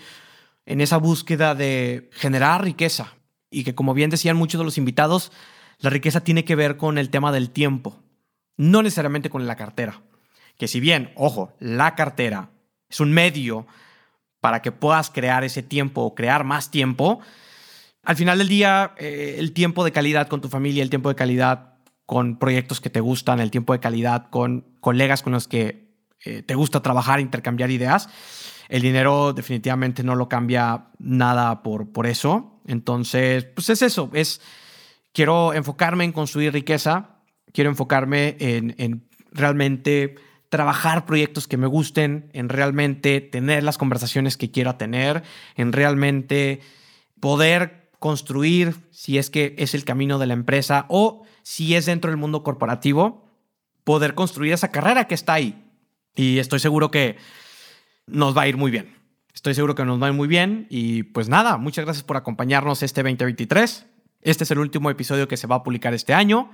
en 0.65 0.81
esa 0.81 0.97
búsqueda 0.97 1.55
de 1.55 2.09
generar 2.11 2.63
riqueza 2.63 3.13
y 3.49 3.63
que 3.63 3.73
como 3.73 3.93
bien 3.93 4.09
decían 4.09 4.37
muchos 4.37 4.59
de 4.59 4.65
los 4.65 4.77
invitados, 4.77 5.31
la 5.79 5.89
riqueza 5.89 6.21
tiene 6.21 6.43
que 6.43 6.55
ver 6.55 6.77
con 6.77 6.97
el 6.97 7.09
tema 7.09 7.31
del 7.31 7.49
tiempo, 7.49 7.97
no 8.57 8.83
necesariamente 8.83 9.29
con 9.29 9.47
la 9.47 9.55
cartera. 9.55 10.01
Que 10.57 10.67
si 10.67 10.79
bien, 10.79 11.11
ojo, 11.15 11.53
la 11.59 11.95
cartera 11.95 12.49
es 12.89 12.99
un 12.99 13.13
medio 13.13 13.65
para 14.41 14.61
que 14.61 14.71
puedas 14.71 15.09
crear 15.09 15.43
ese 15.43 15.63
tiempo 15.63 16.01
o 16.01 16.15
crear 16.15 16.43
más 16.43 16.69
tiempo. 16.69 17.19
Al 18.03 18.15
final 18.15 18.37
del 18.37 18.47
día, 18.47 18.93
eh, 18.97 19.35
el 19.39 19.53
tiempo 19.53 19.83
de 19.83 19.91
calidad 19.91 20.27
con 20.27 20.41
tu 20.41 20.49
familia, 20.49 20.83
el 20.83 20.89
tiempo 20.89 21.09
de 21.09 21.15
calidad 21.15 21.68
con 22.09 22.39
proyectos 22.39 22.81
que 22.81 22.89
te 22.89 23.01
gustan, 23.01 23.39
el 23.39 23.51
tiempo 23.51 23.71
de 23.71 23.79
calidad 23.79 24.31
con 24.31 24.65
colegas 24.79 25.21
con 25.21 25.31
los 25.31 25.47
que 25.47 25.93
eh, 26.25 26.41
te 26.41 26.55
gusta 26.55 26.81
trabajar, 26.81 27.19
intercambiar 27.19 27.69
ideas, 27.69 28.09
el 28.67 28.81
dinero 28.81 29.31
definitivamente 29.31 30.01
no 30.01 30.15
lo 30.15 30.27
cambia 30.27 30.87
nada 30.97 31.61
por, 31.61 31.91
por 31.91 32.07
eso. 32.07 32.63
Entonces, 32.65 33.45
pues 33.45 33.69
es 33.69 33.83
eso, 33.83 34.09
es, 34.13 34.41
quiero 35.13 35.53
enfocarme 35.53 36.03
en 36.03 36.11
construir 36.11 36.51
riqueza, 36.51 37.19
quiero 37.53 37.69
enfocarme 37.69 38.37
en, 38.39 38.73
en 38.79 39.07
realmente 39.31 40.15
trabajar 40.49 41.05
proyectos 41.05 41.47
que 41.47 41.57
me 41.57 41.67
gusten, 41.67 42.31
en 42.33 42.49
realmente 42.49 43.21
tener 43.21 43.61
las 43.61 43.77
conversaciones 43.77 44.35
que 44.35 44.49
quiero 44.49 44.77
tener, 44.77 45.21
en 45.55 45.73
realmente 45.73 46.61
poder 47.19 47.91
construir, 47.99 48.73
si 48.89 49.19
es 49.19 49.29
que 49.29 49.53
es 49.59 49.75
el 49.75 49.85
camino 49.85 50.17
de 50.17 50.25
la 50.25 50.33
empresa 50.33 50.87
o 50.89 51.27
si 51.43 51.75
es 51.75 51.85
dentro 51.85 52.11
del 52.11 52.17
mundo 52.17 52.43
corporativo, 52.43 53.29
poder 53.83 54.15
construir 54.15 54.53
esa 54.53 54.71
carrera 54.71 55.05
que 55.05 55.15
está 55.15 55.33
ahí. 55.33 55.63
Y 56.15 56.39
estoy 56.39 56.59
seguro 56.59 56.91
que 56.91 57.17
nos 58.07 58.37
va 58.37 58.43
a 58.43 58.47
ir 58.47 58.57
muy 58.57 58.71
bien. 58.71 58.95
Estoy 59.33 59.53
seguro 59.53 59.75
que 59.75 59.85
nos 59.85 60.01
va 60.01 60.07
a 60.07 60.09
ir 60.09 60.15
muy 60.15 60.27
bien. 60.27 60.67
Y 60.69 61.03
pues 61.03 61.29
nada, 61.29 61.57
muchas 61.57 61.85
gracias 61.85 62.03
por 62.03 62.17
acompañarnos 62.17 62.83
este 62.83 63.03
2023. 63.03 63.85
Este 64.21 64.43
es 64.43 64.51
el 64.51 64.59
último 64.59 64.89
episodio 64.89 65.27
que 65.27 65.37
se 65.37 65.47
va 65.47 65.57
a 65.57 65.63
publicar 65.63 65.93
este 65.93 66.13
año. 66.13 66.51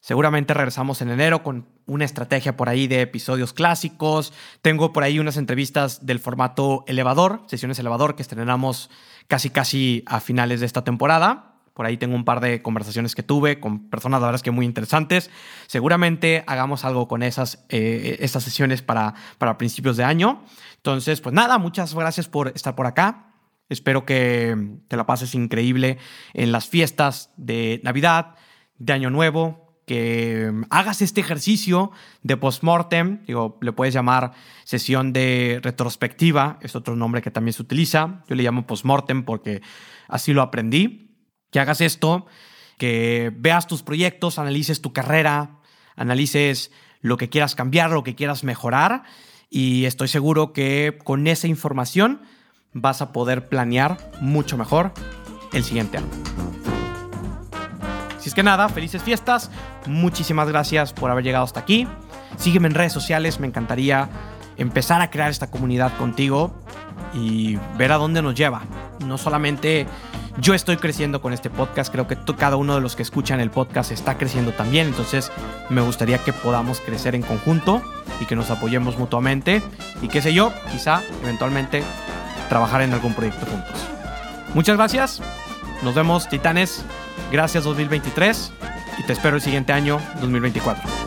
Seguramente 0.00 0.54
regresamos 0.54 1.02
en 1.02 1.10
enero 1.10 1.42
con 1.42 1.66
una 1.86 2.04
estrategia 2.04 2.56
por 2.56 2.68
ahí 2.68 2.86
de 2.86 3.00
episodios 3.00 3.52
clásicos. 3.52 4.32
Tengo 4.62 4.92
por 4.92 5.02
ahí 5.02 5.18
unas 5.18 5.36
entrevistas 5.36 6.06
del 6.06 6.20
formato 6.20 6.84
elevador, 6.86 7.42
sesiones 7.48 7.78
elevador 7.78 8.14
que 8.14 8.22
estrenamos 8.22 8.88
casi 9.26 9.50
casi 9.50 10.04
a 10.06 10.20
finales 10.20 10.60
de 10.60 10.66
esta 10.66 10.84
temporada. 10.84 11.55
Por 11.76 11.84
ahí 11.84 11.98
tengo 11.98 12.16
un 12.16 12.24
par 12.24 12.40
de 12.40 12.62
conversaciones 12.62 13.14
que 13.14 13.22
tuve 13.22 13.60
con 13.60 13.90
personas, 13.90 14.22
la 14.22 14.28
verdad 14.28 14.36
es 14.36 14.42
que 14.42 14.50
muy 14.50 14.64
interesantes. 14.64 15.30
Seguramente 15.66 16.42
hagamos 16.46 16.86
algo 16.86 17.06
con 17.06 17.22
esas, 17.22 17.66
eh, 17.68 18.26
sesiones 18.26 18.80
para, 18.80 19.12
para 19.36 19.58
principios 19.58 19.98
de 19.98 20.04
año. 20.04 20.42
Entonces, 20.76 21.20
pues 21.20 21.34
nada, 21.34 21.58
muchas 21.58 21.94
gracias 21.94 22.28
por 22.28 22.48
estar 22.48 22.74
por 22.74 22.86
acá. 22.86 23.34
Espero 23.68 24.06
que 24.06 24.78
te 24.88 24.96
la 24.96 25.04
pases 25.04 25.34
increíble 25.34 25.98
en 26.32 26.50
las 26.50 26.66
fiestas 26.66 27.30
de 27.36 27.82
Navidad, 27.84 28.36
de 28.78 28.94
Año 28.94 29.10
Nuevo, 29.10 29.76
que 29.86 30.50
hagas 30.70 31.02
este 31.02 31.20
ejercicio 31.20 31.92
de 32.22 32.38
postmortem, 32.38 33.22
digo, 33.26 33.58
le 33.60 33.72
puedes 33.72 33.92
llamar 33.92 34.32
sesión 34.64 35.12
de 35.12 35.60
retrospectiva, 35.62 36.58
es 36.62 36.74
otro 36.74 36.96
nombre 36.96 37.20
que 37.20 37.30
también 37.30 37.52
se 37.52 37.62
utiliza, 37.62 38.24
yo 38.28 38.34
le 38.34 38.42
llamo 38.42 38.66
postmortem 38.66 39.24
porque 39.24 39.62
así 40.08 40.32
lo 40.32 40.42
aprendí, 40.42 41.05
que 41.56 41.60
hagas 41.60 41.80
esto, 41.80 42.26
que 42.76 43.32
veas 43.34 43.66
tus 43.66 43.82
proyectos, 43.82 44.38
analices 44.38 44.82
tu 44.82 44.92
carrera, 44.92 45.52
analices 45.96 46.70
lo 47.00 47.16
que 47.16 47.30
quieras 47.30 47.54
cambiar, 47.54 47.92
lo 47.92 48.04
que 48.04 48.14
quieras 48.14 48.44
mejorar 48.44 49.04
y 49.48 49.86
estoy 49.86 50.08
seguro 50.08 50.52
que 50.52 50.98
con 51.02 51.26
esa 51.26 51.46
información 51.46 52.20
vas 52.74 53.00
a 53.00 53.10
poder 53.10 53.48
planear 53.48 53.96
mucho 54.20 54.58
mejor 54.58 54.92
el 55.54 55.64
siguiente 55.64 55.96
año. 55.96 56.10
Así 58.18 58.28
es 58.28 58.34
que 58.34 58.42
nada, 58.42 58.68
felices 58.68 59.02
fiestas. 59.02 59.50
Muchísimas 59.86 60.48
gracias 60.48 60.92
por 60.92 61.10
haber 61.10 61.24
llegado 61.24 61.44
hasta 61.44 61.60
aquí. 61.60 61.88
Sígueme 62.36 62.68
en 62.68 62.74
redes 62.74 62.92
sociales, 62.92 63.40
me 63.40 63.46
encantaría 63.46 64.10
empezar 64.58 65.00
a 65.00 65.08
crear 65.08 65.30
esta 65.30 65.50
comunidad 65.50 65.96
contigo 65.96 66.54
y 67.14 67.56
ver 67.78 67.92
a 67.92 67.96
dónde 67.96 68.20
nos 68.20 68.34
lleva. 68.34 68.60
No 69.06 69.16
solamente 69.16 69.86
yo 70.38 70.54
estoy 70.54 70.76
creciendo 70.76 71.20
con 71.20 71.32
este 71.32 71.50
podcast, 71.50 71.92
creo 71.92 72.06
que 72.06 72.16
cada 72.36 72.56
uno 72.56 72.74
de 72.74 72.80
los 72.80 72.96
que 72.96 73.02
escuchan 73.02 73.40
el 73.40 73.50
podcast 73.50 73.92
está 73.92 74.18
creciendo 74.18 74.52
también, 74.52 74.88
entonces 74.88 75.30
me 75.70 75.80
gustaría 75.80 76.18
que 76.18 76.32
podamos 76.32 76.80
crecer 76.80 77.14
en 77.14 77.22
conjunto 77.22 77.82
y 78.20 78.26
que 78.26 78.36
nos 78.36 78.50
apoyemos 78.50 78.98
mutuamente 78.98 79.62
y 80.02 80.08
qué 80.08 80.20
sé 80.20 80.34
yo, 80.34 80.52
quizá 80.70 81.02
eventualmente 81.22 81.82
trabajar 82.48 82.82
en 82.82 82.92
algún 82.92 83.14
proyecto 83.14 83.46
juntos. 83.46 83.86
Muchas 84.54 84.76
gracias, 84.76 85.22
nos 85.82 85.94
vemos 85.94 86.28
titanes 86.28 86.84
Gracias 87.30 87.64
2023 87.64 88.52
y 88.98 89.02
te 89.02 89.12
espero 89.12 89.36
el 89.36 89.42
siguiente 89.42 89.72
año 89.72 90.00
2024. 90.20 91.05